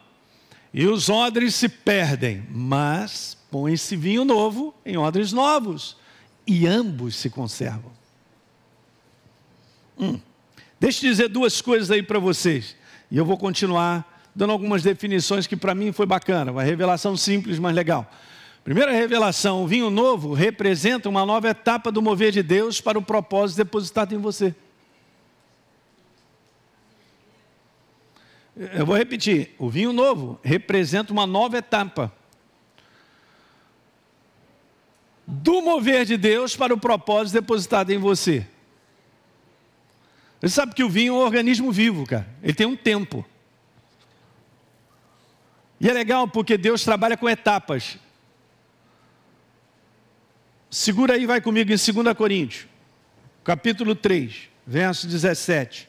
[0.74, 2.46] e os odres se perdem.
[2.50, 5.98] Mas põe-se vinho novo em odres novos
[6.46, 7.92] e ambos se conservam.
[10.00, 10.20] Hum.
[10.80, 12.76] Deixa eu dizer duas coisas aí para vocês.
[13.10, 16.52] E eu vou continuar dando algumas definições que para mim foi bacana.
[16.52, 18.12] Uma revelação simples, mas legal.
[18.64, 23.02] Primeira revelação: o vinho novo representa uma nova etapa do mover de Deus para o
[23.02, 24.56] propósito depositado em você.
[28.56, 32.14] Eu vou repetir: o vinho novo representa uma nova etapa
[35.26, 38.46] do mover de Deus para o propósito depositado em você.
[40.40, 42.28] Você sabe que o vinho é um organismo vivo, cara.
[42.42, 43.26] Ele tem um tempo.
[45.80, 47.98] E é legal porque Deus trabalha com etapas.
[50.74, 52.66] Segura aí, vai comigo em 2 Coríntios,
[53.44, 55.86] capítulo 3, verso 17.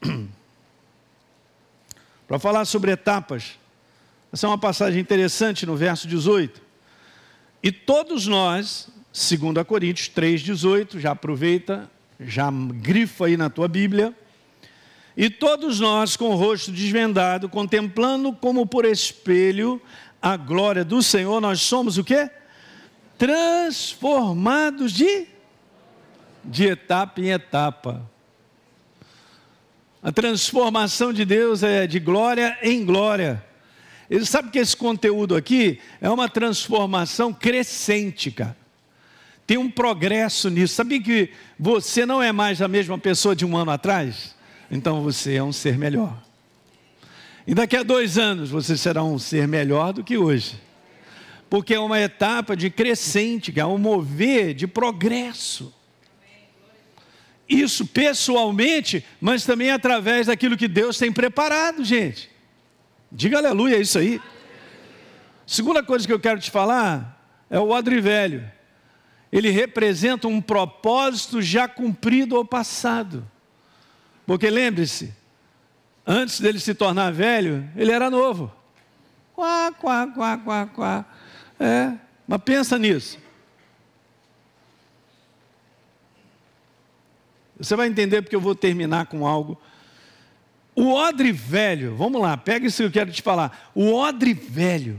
[2.26, 3.58] para falar sobre etapas.
[4.32, 6.62] Essa é uma passagem interessante no verso 18.
[7.62, 14.16] E todos nós, segundo a Coríntios 3:18, já aproveita, já grifa aí na tua Bíblia.
[15.14, 19.78] E todos nós com o rosto desvendado, contemplando como por espelho
[20.22, 22.30] a glória do Senhor, nós somos o quê?
[23.18, 25.28] Transformados de
[26.44, 28.08] de etapa em etapa.
[30.02, 33.42] A transformação de Deus é de glória em glória.
[34.10, 38.56] Ele sabe que esse conteúdo aqui é uma transformação crescente, cara.
[39.46, 40.74] Tem um progresso nisso.
[40.74, 44.34] Sabia que você não é mais a mesma pessoa de um ano atrás?
[44.70, 46.22] Então você é um ser melhor.
[47.46, 50.60] E daqui a dois anos você será um ser melhor do que hoje.
[51.48, 55.72] Porque é uma etapa de crescente, é um mover de progresso.
[57.48, 62.30] Isso pessoalmente, mas também através daquilo que Deus tem preparado, gente.
[63.12, 64.20] Diga aleluia, é isso aí.
[65.46, 68.50] Segunda coisa que eu quero te falar é o odre velho.
[69.30, 73.28] Ele representa um propósito já cumprido ou passado.
[74.26, 75.12] Porque lembre-se,
[76.06, 78.50] antes dele se tornar velho, ele era novo.
[79.34, 81.04] Quá, quá, quá, quá, quá.
[81.64, 81.94] É,
[82.28, 83.18] mas pensa nisso.
[87.58, 89.58] Você vai entender porque eu vou terminar com algo.
[90.76, 93.70] O odre velho, vamos lá, pega isso que eu quero te falar.
[93.74, 94.98] O odre velho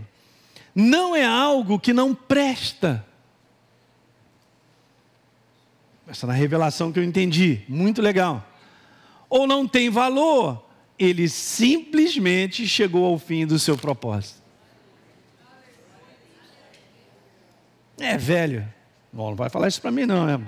[0.73, 3.05] não é algo que não presta.
[6.07, 8.43] Essa é a revelação que eu entendi, muito legal.
[9.29, 10.65] Ou não tem valor,
[10.97, 14.44] ele simplesmente chegou ao fim do seu propósito.
[17.99, 18.67] É velho.
[19.11, 20.45] Bom, não vai falar isso para mim não, né?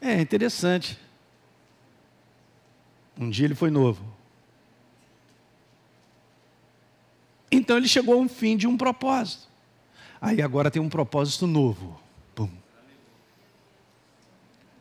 [0.00, 0.98] É interessante.
[3.18, 4.02] Um dia ele foi novo.
[7.50, 9.48] Então ele chegou a um fim de um propósito.
[10.20, 12.00] Aí agora tem um propósito novo.
[12.34, 12.48] Pum.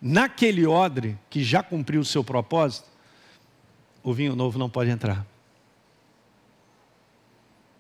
[0.01, 2.87] Naquele odre que já cumpriu o seu propósito,
[4.01, 5.25] o vinho novo não pode entrar.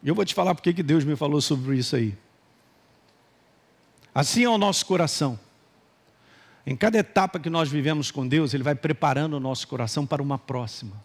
[0.01, 2.15] E eu vou te falar porque que Deus me falou sobre isso aí.
[4.13, 5.39] Assim é o nosso coração.
[6.65, 10.21] Em cada etapa que nós vivemos com Deus, Ele vai preparando o nosso coração para
[10.21, 10.95] uma próxima.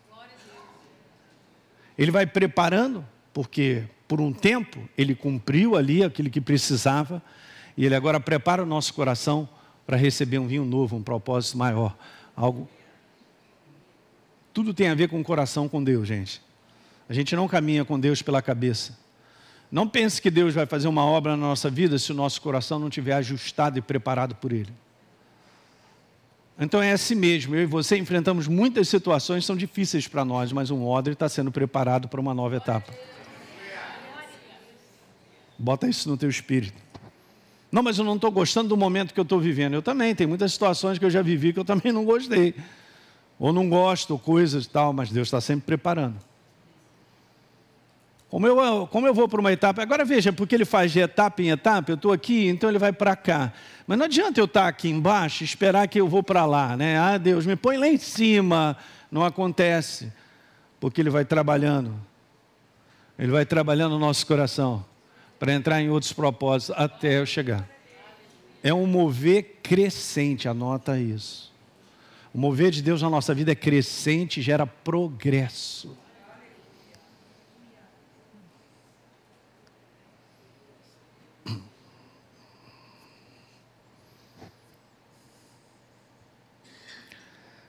[1.97, 7.23] Ele vai preparando, porque por um tempo Ele cumpriu ali aquilo que precisava,
[7.77, 9.49] e Ele agora prepara o nosso coração
[9.87, 11.97] para receber um vinho novo, um propósito maior.
[12.37, 12.69] Algo.
[14.53, 16.43] Tudo tem a ver com o coração com Deus, gente.
[17.09, 18.99] A gente não caminha com Deus pela cabeça.
[19.71, 22.79] Não pense que Deus vai fazer uma obra na nossa vida se o nosso coração
[22.79, 24.73] não estiver ajustado e preparado por Ele.
[26.59, 27.55] Então é assim mesmo.
[27.55, 31.29] Eu e você enfrentamos muitas situações que são difíceis para nós, mas um odre está
[31.29, 32.93] sendo preparado para uma nova etapa.
[35.59, 36.83] Bota isso no teu espírito.
[37.71, 39.75] Não, mas eu não estou gostando do momento que eu estou vivendo.
[39.75, 42.55] Eu também, tem muitas situações que eu já vivi que eu também não gostei.
[43.39, 46.17] Ou não gosto, ou coisas e tal, mas Deus está sempre preparando.
[48.35, 51.41] Como eu, como eu vou para uma etapa, agora veja, porque ele faz de etapa
[51.41, 53.53] em etapa, eu estou aqui, então ele vai para cá.
[53.87, 56.99] Mas não adianta eu estar aqui embaixo e esperar que eu vou para lá, né?
[56.99, 58.77] Ah, Deus, me põe lá em cima.
[59.09, 60.13] Não acontece,
[60.81, 61.95] porque ele vai trabalhando.
[63.17, 64.85] Ele vai trabalhando no nosso coração
[65.39, 67.65] para entrar em outros propósitos até eu chegar.
[68.65, 71.53] É um mover crescente, anota isso.
[72.35, 76.03] O mover de Deus na nossa vida é crescente, gera progresso.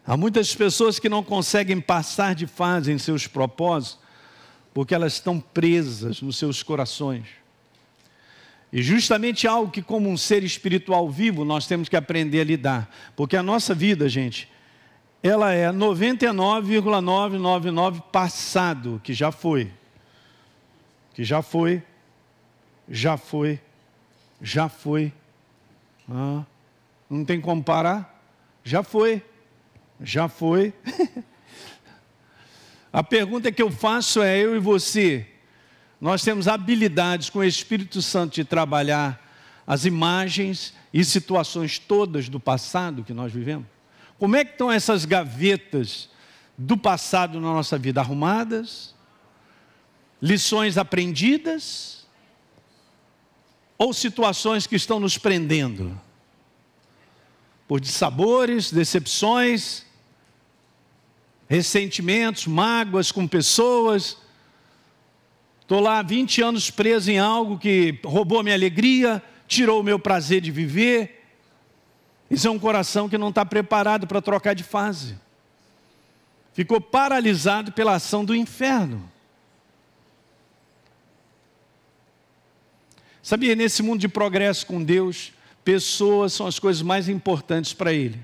[0.07, 3.97] Há muitas pessoas que não conseguem passar de fase em seus propósitos,
[4.73, 7.25] porque elas estão presas nos seus corações.
[8.71, 12.93] E justamente algo que, como um ser espiritual vivo, nós temos que aprender a lidar.
[13.15, 14.47] Porque a nossa vida, gente,
[15.23, 19.71] ela é 99,999 passado, que já foi.
[21.13, 21.81] Que já foi,
[22.87, 23.59] já foi,
[24.41, 25.11] já foi.
[26.07, 26.43] Ah,
[27.09, 28.21] não tem como parar?
[28.63, 29.23] Já foi.
[30.01, 30.73] Já foi.
[32.91, 35.27] A pergunta que eu faço é: eu e você,
[35.99, 39.21] nós temos habilidades com o Espírito Santo de trabalhar
[39.67, 43.67] as imagens e situações todas do passado que nós vivemos?
[44.17, 46.09] Como é que estão essas gavetas
[46.57, 48.93] do passado na nossa vida arrumadas?
[50.21, 52.05] Lições aprendidas?
[53.77, 55.99] Ou situações que estão nos prendendo?
[57.67, 59.84] Por dissabores, decepções,
[61.47, 64.17] ressentimentos, mágoas com pessoas.
[65.61, 70.41] Estou lá 20 anos preso em algo que roubou minha alegria, tirou o meu prazer
[70.41, 71.23] de viver.
[72.29, 75.17] Isso é um coração que não está preparado para trocar de fase.
[76.53, 79.11] Ficou paralisado pela ação do inferno.
[83.21, 85.33] Sabia, nesse mundo de progresso com Deus,
[85.63, 88.19] pessoas são as coisas mais importantes para Ele.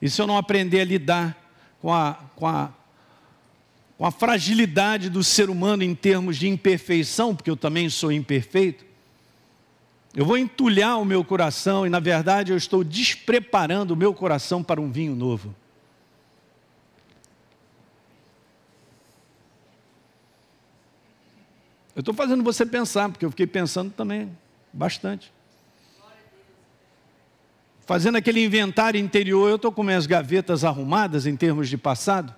[0.00, 1.45] E se eu não aprender a lidar
[1.86, 2.72] com a, com a
[3.96, 8.84] com a fragilidade do ser humano em termos de imperfeição, porque eu também sou imperfeito,
[10.12, 14.64] eu vou entulhar o meu coração e, na verdade, eu estou despreparando o meu coração
[14.64, 15.54] para um vinho novo.
[21.94, 24.36] Eu estou fazendo você pensar, porque eu fiquei pensando também
[24.72, 25.32] bastante.
[27.86, 32.34] Fazendo aquele inventário interior, eu estou com minhas gavetas arrumadas em termos de passado.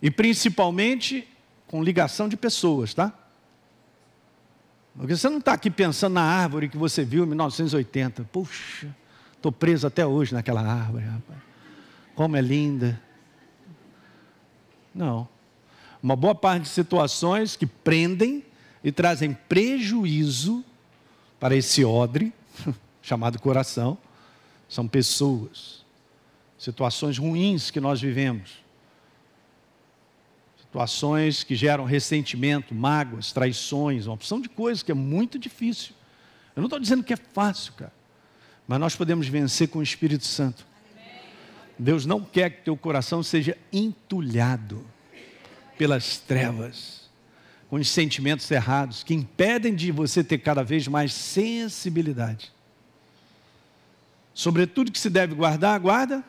[0.00, 1.26] E principalmente
[1.66, 3.12] com ligação de pessoas, tá?
[4.96, 8.24] Porque você não está aqui pensando na árvore que você viu em 1980.
[8.24, 8.94] Puxa,
[9.34, 11.40] estou preso até hoje naquela árvore, rapaz.
[12.14, 13.00] Como é linda.
[14.94, 15.26] Não.
[16.02, 18.44] Uma boa parte de situações que prendem
[18.84, 20.64] e trazem prejuízo
[21.38, 22.32] para esse odre,
[23.02, 23.96] chamado coração,
[24.68, 25.78] são pessoas
[26.58, 28.50] situações ruins que nós vivemos,
[30.60, 35.94] situações que geram ressentimento, mágoas, traições, uma opção de coisas que é muito difícil.
[36.56, 37.92] Eu não estou dizendo que é fácil, cara,
[38.66, 40.66] mas nós podemos vencer com o Espírito Santo.
[41.78, 44.84] Deus não quer que teu coração seja entulhado
[45.78, 47.07] pelas trevas,
[47.68, 52.52] com os sentimentos errados que impedem de você ter cada vez mais sensibilidade.
[54.32, 56.24] Sobretudo que se deve guardar, guarda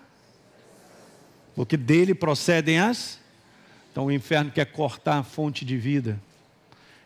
[1.60, 3.20] porque dele procedem as.
[3.92, 6.18] Então o inferno quer cortar a fonte de vida,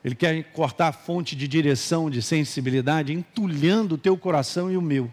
[0.06, 4.82] ele quer cortar a fonte de direção, de sensibilidade, entulhando o teu coração e o
[4.82, 5.12] meu,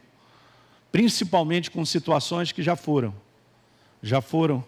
[0.93, 3.15] principalmente com situações que já foram,
[4.03, 4.63] já foram,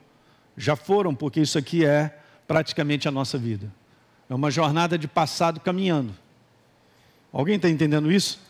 [0.56, 3.70] já foram, porque isso aqui é praticamente a nossa vida.
[4.32, 6.16] É uma jornada de passado caminhando.
[7.30, 8.40] Alguém está entendendo isso?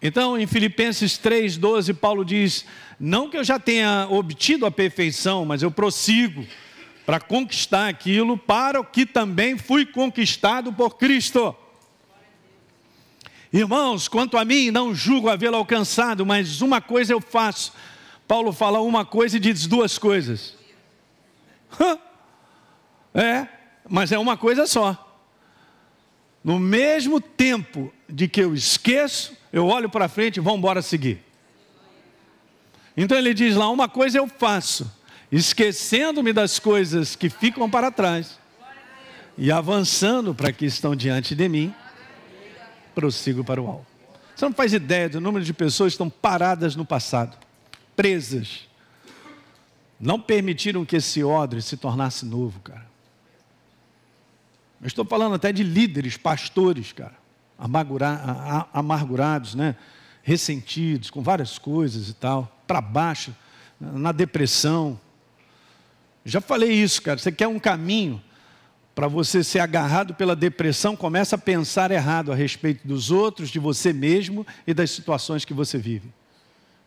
[0.00, 2.64] Então, em Filipenses 3,12, Paulo diz:
[2.98, 6.46] Não que eu já tenha obtido a perfeição, mas eu prossigo
[7.04, 11.54] para conquistar aquilo para o que também fui conquistado por Cristo.
[13.52, 17.74] Irmãos, quanto a mim, não julgo havê-lo alcançado, mas uma coisa eu faço.
[18.26, 20.56] Paulo fala uma coisa e diz duas coisas.
[23.16, 23.46] É,
[23.88, 25.00] mas é uma coisa só.
[26.42, 31.22] No mesmo tempo de que eu esqueço, eu olho para frente e vamos embora seguir.
[32.96, 34.90] Então ele diz lá: uma coisa eu faço,
[35.32, 38.38] esquecendo-me das coisas que ficam para trás
[39.36, 41.74] e avançando para que estão diante de mim,
[42.94, 43.86] prossigo para o alto.
[44.34, 47.36] Você não faz ideia do número de pessoas que estão paradas no passado,
[47.96, 48.68] presas.
[49.98, 52.93] Não permitiram que esse odre se tornasse novo, cara.
[54.84, 57.24] Eu estou falando até de líderes, pastores, cara
[58.72, 59.76] amargurados, né?
[60.22, 63.34] ressentidos, com várias coisas e tal, para baixo,
[63.78, 64.98] na depressão.
[66.24, 67.18] Já falei isso, cara.
[67.18, 68.22] Você quer um caminho
[68.94, 73.58] para você ser agarrado pela depressão, começa a pensar errado a respeito dos outros, de
[73.58, 76.10] você mesmo e das situações que você vive.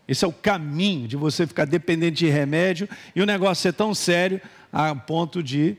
[0.08, 3.94] Esse é o caminho de você ficar dependente de remédio e o negócio ser tão
[3.94, 4.42] sério
[4.72, 5.76] a ponto de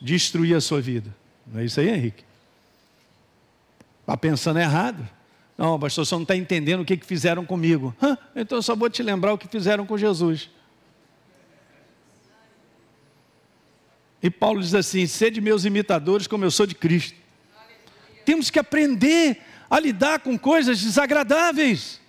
[0.00, 1.21] destruir a sua vida.
[1.46, 2.24] Não é isso aí, Henrique?
[4.00, 5.08] Está pensando errado.
[5.56, 7.94] Não, pastor, você não está entendendo o que, que fizeram comigo.
[8.02, 8.16] Hã?
[8.34, 10.50] Então eu só vou te lembrar o que fizeram com Jesus.
[14.22, 17.18] E Paulo diz assim: sede meus imitadores como eu sou de Cristo.
[18.24, 22.00] Temos que aprender a lidar com coisas desagradáveis,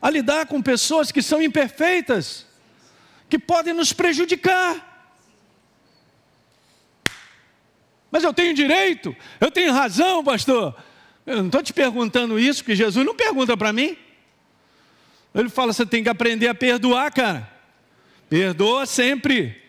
[0.00, 2.46] a lidar com pessoas que são imperfeitas,
[3.28, 4.87] que podem nos prejudicar.
[8.10, 10.74] Mas eu tenho direito, eu tenho razão, pastor.
[11.26, 13.96] Eu não estou te perguntando isso, porque Jesus não pergunta para mim.
[15.34, 17.48] Ele fala: você tem que aprender a perdoar, cara.
[18.28, 19.62] Perdoa sempre.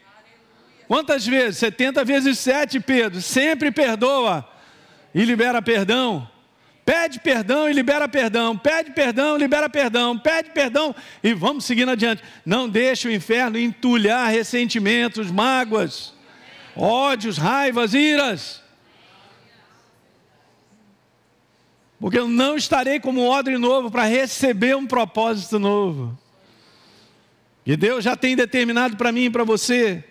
[0.87, 1.59] Quantas vezes?
[1.59, 3.21] 70 vezes 7, Pedro.
[3.21, 4.47] Sempre perdoa
[5.13, 6.27] e libera perdão.
[6.85, 8.57] Pede perdão e libera perdão.
[8.57, 10.17] Pede perdão, libera perdão.
[10.17, 12.23] Pede perdão e vamos seguindo adiante.
[12.43, 16.13] Não deixe o inferno entulhar ressentimentos, mágoas,
[16.79, 18.61] ódios, raivas, iras.
[21.99, 26.17] Porque eu não estarei como odre novo para receber um propósito novo.
[27.65, 30.03] Que Deus já tem determinado para mim e para você.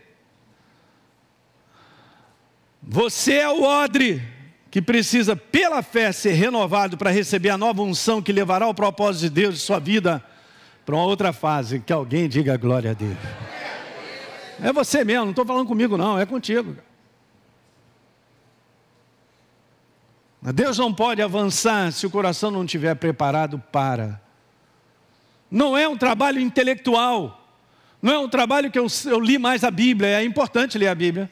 [2.83, 4.23] Você é o odre
[4.71, 9.23] que precisa, pela fé, ser renovado para receber a nova unção que levará ao propósito
[9.23, 10.23] de Deus de sua vida
[10.85, 11.81] para uma outra fase.
[11.81, 13.17] Que alguém diga glória a Deus.
[14.63, 16.77] É você mesmo, não estou falando comigo, não, é contigo.
[20.53, 24.21] Deus não pode avançar se o coração não estiver preparado para.
[25.51, 27.49] Não é um trabalho intelectual,
[28.01, 30.95] não é um trabalho que eu, eu li mais a Bíblia, é importante ler a
[30.95, 31.31] Bíblia.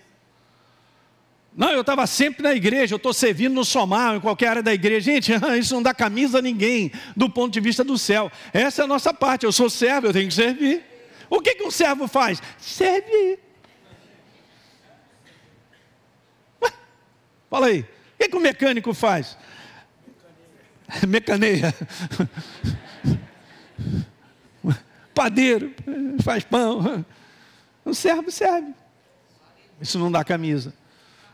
[1.56, 4.74] Não, eu estava sempre na igreja, eu estou servindo no somar, em qualquer área da
[4.74, 5.12] igreja.
[5.12, 8.30] Gente, isso não dá camisa a ninguém, do ponto de vista do céu.
[8.52, 10.95] Essa é a nossa parte, eu sou servo, eu tenho que servir.
[11.28, 12.42] O que, que um servo faz?
[12.58, 13.38] Servir.
[17.50, 17.80] Fala aí.
[17.80, 17.86] O
[18.18, 19.36] que, que o mecânico faz?
[21.06, 21.74] Mecaneia.
[25.14, 25.72] Padeiro,
[26.22, 27.04] faz pão.
[27.84, 28.74] O servo serve.
[29.80, 30.74] Isso não dá camisa.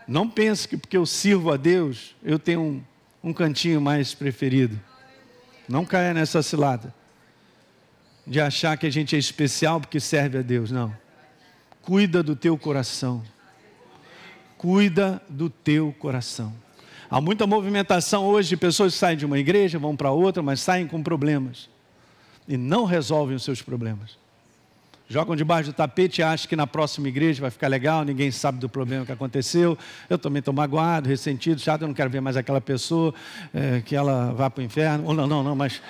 [0.07, 2.83] Não pense que porque eu sirvo a Deus, eu tenho um,
[3.23, 4.79] um cantinho mais preferido.
[5.69, 6.95] Não caia nessa cilada
[8.27, 10.71] de achar que a gente é especial porque serve a Deus.
[10.71, 10.95] Não.
[11.83, 13.23] Cuida do teu coração.
[14.57, 16.53] Cuida do teu coração.
[17.11, 20.61] Há muita movimentação hoje de pessoas que saem de uma igreja, vão para outra, mas
[20.61, 21.69] saem com problemas
[22.49, 24.17] e não resolvem os seus problemas.
[25.09, 28.59] Jogam debaixo do tapete e acham que na próxima igreja vai ficar legal, ninguém sabe
[28.59, 29.77] do problema que aconteceu.
[30.09, 33.13] Eu também estou magoado, ressentido, chato, eu não quero ver mais aquela pessoa,
[33.53, 35.05] é, que ela vá para o inferno.
[35.07, 35.83] Ou não, não, não, mas.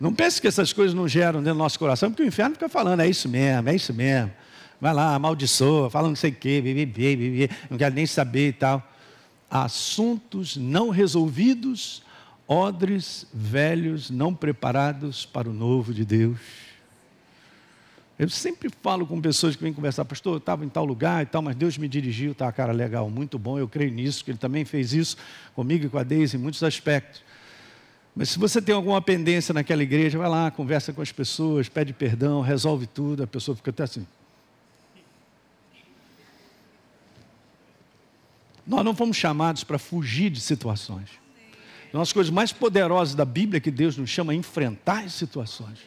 [0.00, 2.68] Não pense que essas coisas não geram dentro do nosso coração, porque o inferno fica
[2.68, 4.32] falando, é isso mesmo, é isso mesmo.
[4.80, 8.52] Vai lá, amaldiçoa, fala não sei o quê, bebê, bebê, não quero nem saber e
[8.52, 8.92] tal.
[9.50, 12.02] Assuntos não resolvidos,
[12.46, 16.38] odres velhos não preparados para o novo de Deus.
[18.18, 21.26] Eu sempre falo com pessoas que vêm conversar, pastor, eu estava em tal lugar e
[21.26, 24.38] tal, mas Deus me dirigiu, tá, cara, legal, muito bom, eu creio nisso, que Ele
[24.38, 25.16] também fez isso
[25.54, 27.22] comigo e com a Deise em muitos aspectos.
[28.18, 31.92] Mas se você tem alguma pendência naquela igreja, vai lá, conversa com as pessoas, pede
[31.92, 34.04] perdão, resolve tudo, a pessoa fica até assim.
[38.66, 41.10] Nós não fomos chamados para fugir de situações.
[41.92, 45.12] Uma das coisas mais poderosas da Bíblia é que Deus nos chama a enfrentar as
[45.12, 45.78] situações.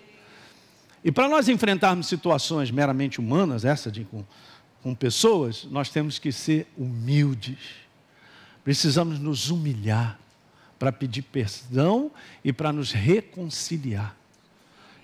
[1.04, 4.24] E para nós enfrentarmos situações meramente humanas, essa de com,
[4.82, 7.60] com pessoas, nós temos que ser humildes.
[8.64, 10.18] Precisamos nos humilhar
[10.82, 12.12] para pedir perdão
[12.44, 14.18] e para nos reconciliar.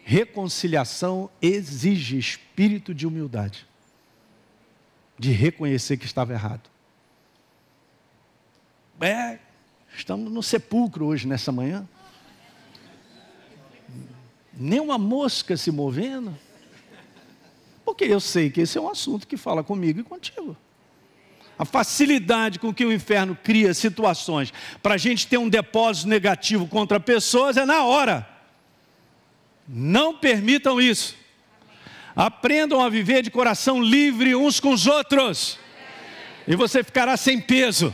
[0.03, 3.63] Reconciliação exige espírito de humildade,
[5.19, 6.67] de reconhecer que estava errado.
[8.99, 9.37] É,
[9.95, 11.87] estamos no sepulcro hoje, nessa manhã.
[14.55, 16.35] Nem uma mosca se movendo.
[17.85, 20.57] Porque eu sei que esse é um assunto que fala comigo e contigo.
[21.57, 26.67] A facilidade com que o inferno cria situações para a gente ter um depósito negativo
[26.67, 28.27] contra pessoas é na hora.
[29.67, 31.15] Não permitam isso.
[32.15, 35.59] Aprendam a viver de coração livre uns com os outros.
[36.47, 37.93] E você ficará sem peso.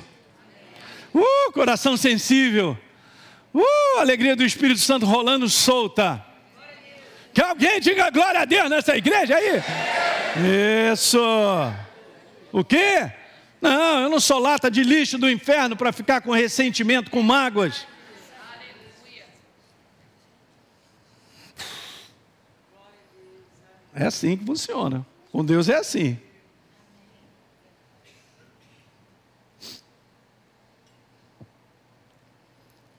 [1.14, 2.78] Uh, coração sensível.
[3.54, 6.24] Uh, alegria do Espírito Santo rolando solta.
[7.34, 9.62] Que alguém diga glória a Deus nessa igreja aí.
[10.92, 11.20] Isso.
[12.52, 13.12] O quê?
[13.64, 17.88] Não, eu não sou lata de lixo do inferno para ficar com ressentimento, com mágoas.
[23.96, 25.06] É assim que funciona.
[25.32, 26.20] Com Deus é assim.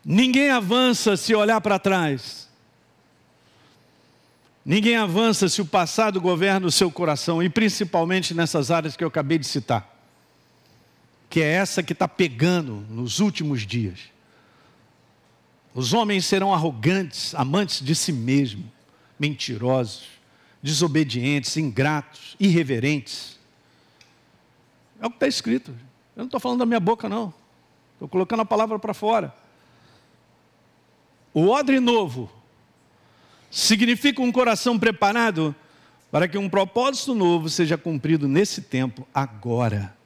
[0.02, 2.48] Ninguém avança se olhar para trás.
[4.64, 9.08] Ninguém avança se o passado governa o seu coração, e principalmente nessas áreas que eu
[9.08, 9.93] acabei de citar,
[11.34, 13.98] que é essa que está pegando nos últimos dias.
[15.74, 18.66] Os homens serão arrogantes, amantes de si mesmos,
[19.18, 20.04] mentirosos,
[20.62, 23.36] desobedientes, ingratos, irreverentes.
[25.00, 25.72] É o que está escrito.
[26.14, 27.34] Eu não estou falando da minha boca, não.
[27.94, 29.34] Estou colocando a palavra para fora.
[31.34, 32.30] O odre novo
[33.50, 35.52] significa um coração preparado
[36.12, 39.96] para que um propósito novo seja cumprido nesse tempo, agora.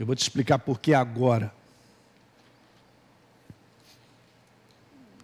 [0.00, 1.52] Eu vou te explicar por que agora.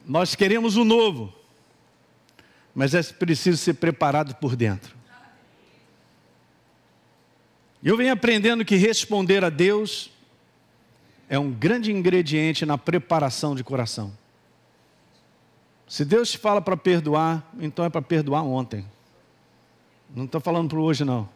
[0.05, 1.35] Nós queremos o novo,
[2.75, 4.95] mas é preciso ser preparado por dentro.
[7.83, 10.11] Eu venho aprendendo que responder a Deus
[11.27, 14.13] é um grande ingrediente na preparação de coração.
[15.89, 18.87] Se Deus te fala para perdoar, então é para perdoar ontem.
[20.15, 21.35] Não estou falando para hoje, não.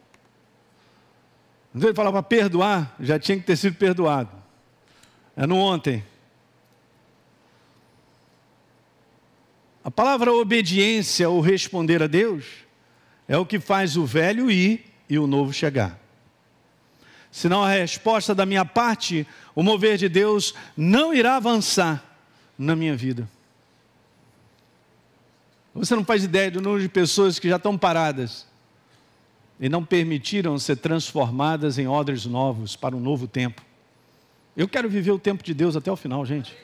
[1.73, 4.29] Então ele falava perdoar, já tinha que ter sido perdoado.
[5.35, 6.03] É no ontem.
[9.83, 12.45] A palavra obediência ou responder a Deus
[13.27, 15.97] é o que faz o velho ir e o novo chegar.
[17.31, 22.03] Senão a resposta da minha parte, o mover de Deus não irá avançar
[22.57, 23.27] na minha vida.
[25.73, 28.50] Você não faz ideia do número de pessoas que já estão paradas
[29.61, 33.61] e não permitiram ser transformadas em odres novos para um novo tempo.
[34.57, 36.57] Eu quero viver o tempo de Deus até o final, gente.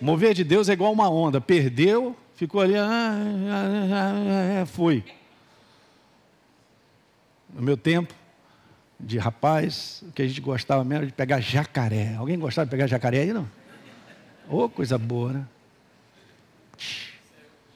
[0.00, 1.40] Mover de Deus é igual uma onda.
[1.40, 5.04] Perdeu, ficou ali, ah, ah, ah, foi.
[7.54, 8.12] No meu tempo
[8.98, 12.16] de rapaz, o que a gente gostava mesmo de pegar jacaré.
[12.16, 13.48] Alguém gostava de pegar jacaré aí, não?
[14.48, 15.46] Ô, oh, coisa boa, né?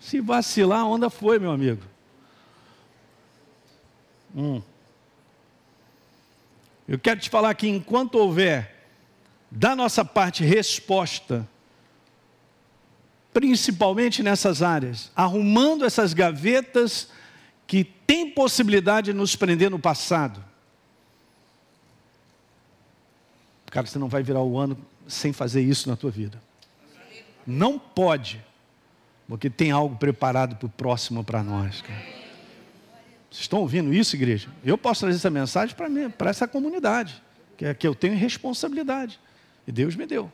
[0.00, 1.93] Se vacilar, a onda foi, meu amigo.
[4.34, 4.60] Hum.
[6.86, 8.74] Eu quero te falar que enquanto houver
[9.50, 11.48] da nossa parte resposta,
[13.32, 17.08] principalmente nessas áreas, arrumando essas gavetas
[17.66, 20.44] que têm possibilidade de nos prender no passado.
[23.70, 24.76] Cara, você não vai virar o ano
[25.08, 26.40] sem fazer isso na tua vida.
[27.46, 28.44] Não pode,
[29.26, 31.80] porque tem algo preparado para o próximo para nós.
[31.82, 32.23] Cara.
[33.34, 34.48] Vocês estão ouvindo isso, igreja?
[34.64, 37.20] Eu posso trazer essa mensagem para mim, para essa comunidade,
[37.56, 39.18] que é que eu tenho responsabilidade.
[39.66, 40.30] E Deus me deu.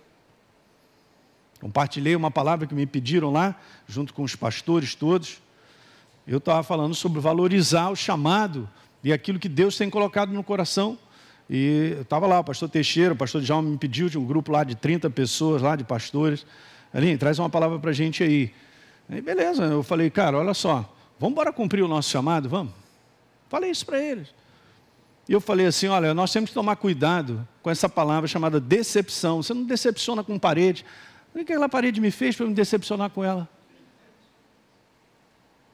[1.62, 5.40] Compartilhei uma palavra que me pediram lá, junto com os pastores todos.
[6.26, 8.68] Eu estava falando sobre valorizar o chamado
[9.02, 10.98] e aquilo que Deus tem colocado no coração.
[11.48, 14.52] E eu estava lá, o pastor Teixeira, o pastor Djalma me pediu de um grupo
[14.52, 16.44] lá de 30 pessoas, lá de pastores.
[16.92, 18.52] Aline, traz uma palavra para a gente aí.
[19.08, 22.79] Aí, beleza, eu falei, cara, olha só, vamos embora cumprir o nosso chamado, vamos?
[23.50, 24.32] Falei isso para eles.
[25.28, 29.42] E eu falei assim: olha, nós temos que tomar cuidado com essa palavra chamada decepção.
[29.42, 30.86] Você não decepciona com parede.
[31.30, 33.48] O que aquela parede me fez para me decepcionar com ela?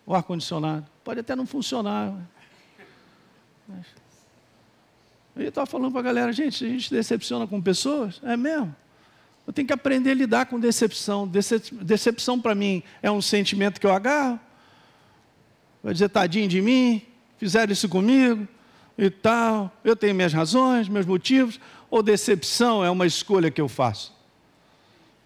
[0.05, 0.87] O ar-condicionado.
[1.05, 2.15] Pode até não funcionar.
[3.69, 3.87] Mas...
[5.37, 8.75] Eu estava falando para a galera, gente, a gente decepciona com pessoas, é mesmo.
[9.47, 11.29] Eu tenho que aprender a lidar com decepção.
[11.29, 14.41] Decep decepção para mim é um sentimento que eu agarro.
[15.83, 17.03] Vai dizer, tadinho de mim,
[17.39, 18.47] fizeram isso comigo
[18.97, 21.61] e tal, eu tenho minhas razões, meus motivos,
[21.91, 24.15] ou decepção é uma escolha que eu faço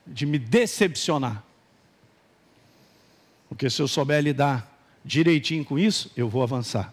[0.07, 1.43] de me decepcionar.
[3.49, 4.69] Porque se eu souber lidar
[5.05, 6.93] direitinho com isso, eu vou avançar.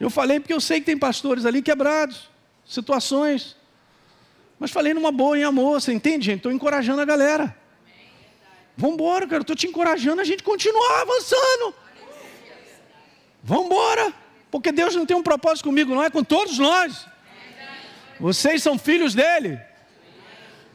[0.00, 2.30] Eu falei porque eu sei que tem pastores ali quebrados,
[2.66, 3.56] situações.
[4.58, 6.38] Mas falei numa boa, em amor, você entende, gente?
[6.38, 7.56] Estou encorajando a galera.
[8.76, 11.74] Vamos embora, cara, estou te encorajando a gente continuar avançando.
[13.48, 14.12] Vamos embora.
[14.50, 17.06] Porque Deus não tem um propósito comigo, não é com todos nós.
[18.20, 19.58] Vocês são filhos dele.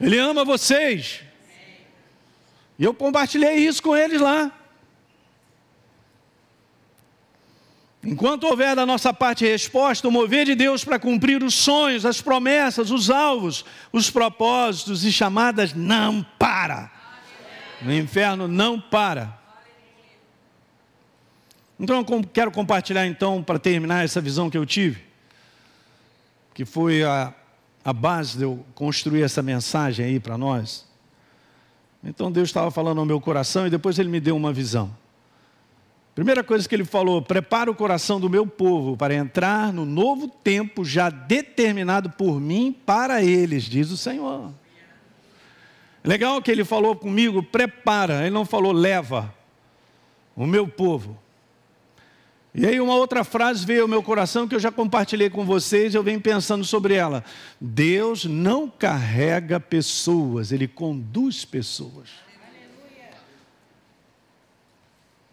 [0.00, 1.22] Ele ama vocês.
[2.76, 4.50] E eu compartilhei isso com eles lá.
[8.02, 12.20] Enquanto houver da nossa parte resposta, o mover de Deus para cumprir os sonhos, as
[12.20, 16.90] promessas, os alvos, os propósitos e chamadas não para.
[17.80, 19.43] No inferno não para.
[21.84, 25.02] Então eu quero compartilhar então, para terminar essa visão que eu tive,
[26.54, 27.34] que foi a,
[27.84, 30.88] a base de eu construir essa mensagem aí para nós.
[32.02, 34.96] Então Deus estava falando ao meu coração e depois Ele me deu uma visão.
[36.14, 40.26] Primeira coisa que Ele falou: prepara o coração do meu povo para entrar no novo
[40.26, 44.50] tempo já determinado por mim para eles, diz o Senhor.
[46.02, 49.34] Legal que Ele falou comigo: prepara, Ele não falou leva
[50.34, 51.22] o meu povo.
[52.54, 55.92] E aí uma outra frase veio ao meu coração que eu já compartilhei com vocês,
[55.92, 57.24] eu venho pensando sobre ela.
[57.60, 62.10] Deus não carrega pessoas, ele conduz pessoas.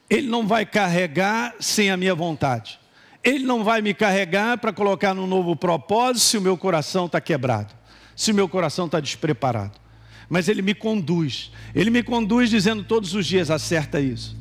[0.09, 2.79] Ele não vai carregar sem a minha vontade.
[3.23, 7.21] Ele não vai me carregar para colocar num novo propósito se o meu coração está
[7.21, 7.71] quebrado,
[8.15, 9.79] se o meu coração está despreparado.
[10.27, 11.51] Mas ele me conduz.
[11.75, 14.35] Ele me conduz dizendo todos os dias: acerta isso,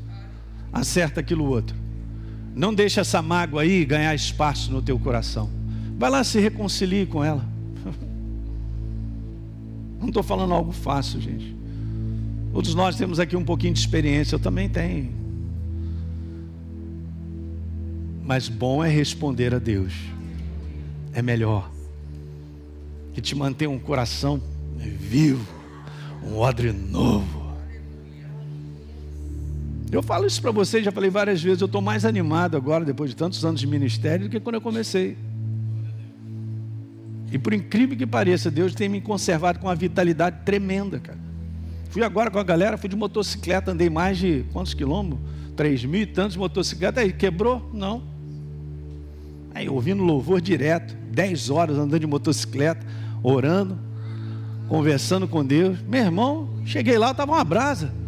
[0.73, 1.90] acerta aquilo outro.
[2.55, 5.49] Não deixe essa mágoa aí ganhar espaço no teu coração.
[5.99, 7.45] Vai lá se reconcilie com ela.
[10.01, 11.55] Não estou falando algo fácil, gente.
[12.53, 15.13] Todos nós temos aqui um pouquinho de experiência, eu também tenho.
[18.25, 19.93] Mas bom é responder a Deus.
[21.13, 21.71] É melhor.
[23.15, 24.41] Que te manter um coração
[24.77, 25.47] vivo,
[26.25, 27.40] um odre novo
[29.91, 33.11] eu falo isso para vocês, já falei várias vezes, eu estou mais animado agora, depois
[33.11, 35.17] de tantos anos de ministério, do que quando eu comecei.
[37.33, 41.19] E por incrível que pareça, Deus tem me conservado com uma vitalidade tremenda, cara.
[41.91, 45.21] Fui agora com a galera, fui de motocicleta, andei mais de quantos quilômetros?
[45.57, 47.01] Três mil e tantos de motocicleta.
[47.01, 47.69] Aí, quebrou?
[47.73, 48.03] Não.
[49.53, 52.87] Aí, ouvindo louvor direto, dez horas andando de motocicleta,
[53.23, 53.77] orando,
[54.69, 55.79] conversando com Deus.
[55.83, 58.00] Meu irmão, cheguei lá, estava uma brasa.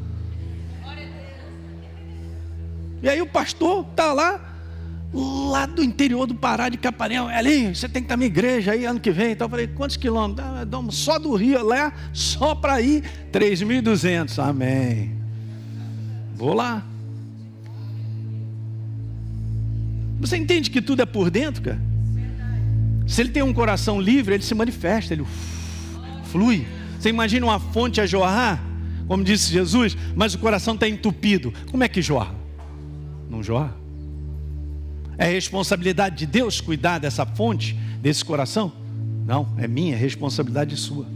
[3.02, 4.40] E aí o pastor está lá,
[5.12, 8.84] lá do interior do Pará de Capanema, ali, você tem que estar na igreja aí
[8.84, 9.32] ano que vem.
[9.32, 10.46] Então eu falei, quantos quilômetros?
[10.46, 14.38] Ah, só do Rio lá, só para ir, 3.200.
[14.38, 15.16] Amém.
[16.36, 16.84] Vou lá.
[20.20, 21.80] Você entende que tudo é por dentro, cara?
[23.08, 25.24] Se ele tem um coração livre, ele se manifesta, ele
[26.30, 26.64] flui.
[26.98, 28.62] Você imagina uma fonte a jorrar,
[29.08, 31.52] como disse Jesus, mas o coração está entupido.
[31.70, 32.41] Como é que jorra?
[33.32, 33.74] Não jorra.
[35.16, 37.72] É responsabilidade de Deus cuidar dessa fonte,
[38.02, 38.70] desse coração?
[39.26, 41.06] Não, é minha, é responsabilidade sua.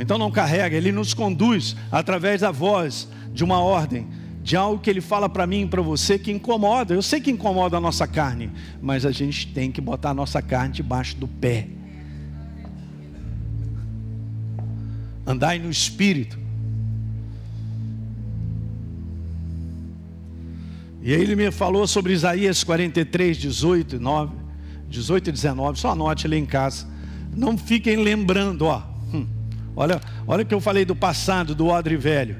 [0.00, 4.06] Então não carrega, ele nos conduz através da voz de uma ordem,
[4.42, 6.94] de algo que ele fala para mim e para você que incomoda.
[6.94, 10.40] Eu sei que incomoda a nossa carne, mas a gente tem que botar a nossa
[10.40, 11.68] carne debaixo do pé.
[15.26, 16.47] Andai no espírito.
[21.08, 24.36] E aí ele me falou sobre Isaías 43, 18, 9,
[24.90, 25.80] 18 e 19.
[25.80, 26.86] Só anote ali em casa.
[27.34, 28.82] Não fiquem lembrando, ó.
[29.14, 29.26] Hum,
[29.74, 32.36] olha, olha que eu falei do passado, do odre velho.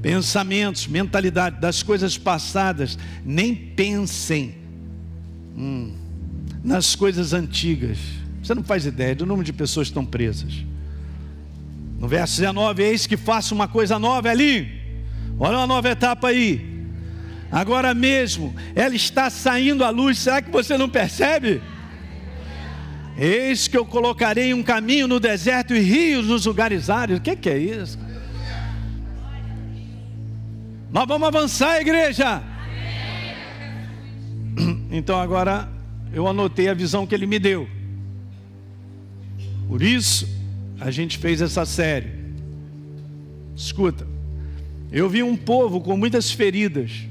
[0.00, 2.96] Pensamentos, mentalidade das coisas passadas.
[3.24, 4.54] Nem pensem
[5.58, 5.92] hum,
[6.62, 7.98] nas coisas antigas.
[8.40, 10.64] Você não faz ideia do número de pessoas que estão presas.
[11.98, 14.80] No verso 19, eis que faço uma coisa nova ali.
[15.40, 16.75] Olha uma nova etapa aí
[17.50, 21.62] agora mesmo, ela está saindo à luz, será que você não percebe?
[23.18, 27.18] Eis que eu colocarei um caminho no deserto e rios nos lugares áridos.
[27.18, 27.98] O que, que é isso?
[30.92, 32.42] Nós vamos avançar, igreja.
[34.88, 35.68] Então agora
[36.12, 37.68] eu anotei a visão que ele me deu.
[39.68, 40.26] Por isso,
[40.80, 42.12] a gente fez essa série.
[43.54, 44.06] Escuta,
[44.90, 47.06] eu vi um povo com muitas feridas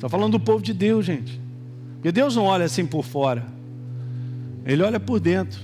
[0.00, 1.38] Está falando do povo de Deus, gente.
[1.96, 3.44] Porque Deus não olha assim por fora,
[4.64, 5.60] Ele olha por dentro.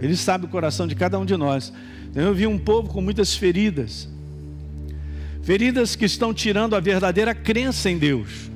[0.00, 1.74] Ele sabe o coração de cada um de nós.
[2.10, 4.08] Então, eu vi um povo com muitas feridas,
[5.42, 8.50] feridas que estão tirando a verdadeira crença em Deus,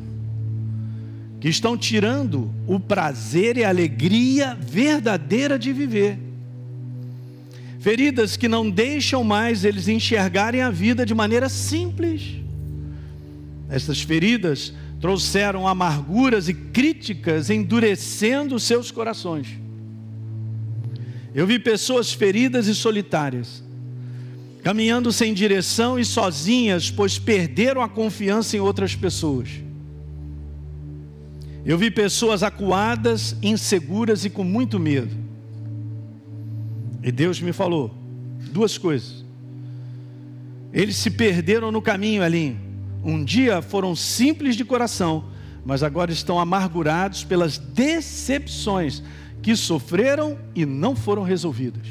[1.39, 6.19] que estão tirando o prazer e a alegria verdadeira de viver.
[7.79, 12.43] Feridas que não deixam mais eles enxergarem a vida de maneira simples.
[13.69, 19.49] Essas feridas trouxeram amarguras e críticas, endurecendo seus corações.
[21.35, 23.63] Eu vi pessoas feridas e solitárias,
[24.63, 29.49] caminhando sem direção e sozinhas, pois perderam a confiança em outras pessoas.
[31.67, 35.15] Eu vi pessoas acuadas, inseguras e com muito medo.
[37.03, 37.95] E Deus me falou
[38.53, 39.25] duas coisas.
[40.73, 42.59] Eles se perderam no caminho, Alinho.
[43.05, 45.25] Um dia foram simples de coração,
[45.65, 49.03] mas agora estão amargurados pelas decepções
[49.43, 51.87] que sofreram e não foram resolvidas.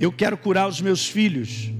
[0.00, 1.70] Eu quero curar os meus filhos,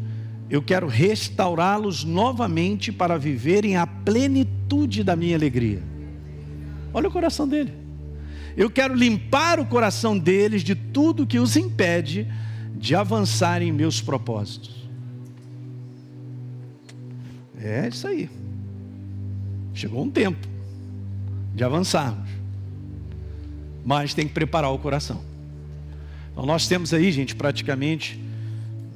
[0.51, 5.83] eu quero restaurá-los novamente para viverem a plenitude da minha alegria.
[6.93, 7.73] Olha o coração dele.
[8.57, 12.27] Eu quero limpar o coração deles de tudo que os impede
[12.77, 14.80] de avançar em meus propósitos.
[17.63, 18.29] É isso aí.
[19.75, 20.49] Chegou um tempo
[21.55, 22.29] de avançarmos.
[23.85, 25.21] Mas tem que preparar o coração.
[26.33, 28.21] Então nós temos aí, gente, praticamente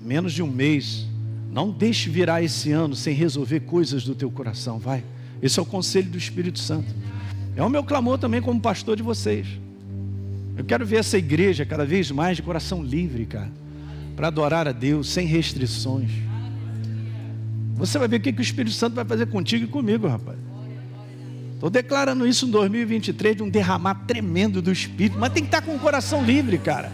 [0.03, 1.07] menos de um mês.
[1.51, 5.05] Não deixe virar esse ano sem resolver coisas do teu coração, vai.
[5.43, 6.93] Esse é o conselho do Espírito Santo.
[7.57, 9.47] É o meu clamor também como pastor de vocês.
[10.57, 13.51] Eu quero ver essa igreja cada vez mais de coração livre, cara,
[14.17, 16.11] para adorar a Deus sem restrições.
[17.77, 20.39] Você vai ver o que, que o Espírito Santo vai fazer contigo e comigo, rapaz.
[21.55, 25.63] Estou declarando isso em 2023 de um derramar tremendo do Espírito, mas tem que estar
[25.63, 26.93] com o coração livre, cara.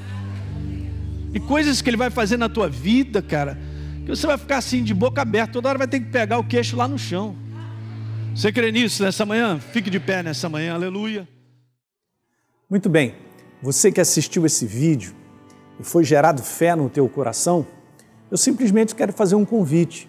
[1.35, 3.59] E coisas que Ele vai fazer na tua vida, cara,
[4.05, 6.45] que você vai ficar assim de boca aberta, toda hora vai ter que pegar o
[6.45, 7.37] queixo lá no chão.
[8.35, 9.59] Você crê nisso nessa manhã?
[9.59, 11.29] Fique de pé nessa manhã, aleluia.
[12.69, 13.15] Muito bem,
[13.63, 15.15] você que assistiu esse vídeo
[15.79, 17.67] e foi gerado fé no teu coração,
[18.31, 20.09] eu simplesmente quero fazer um convite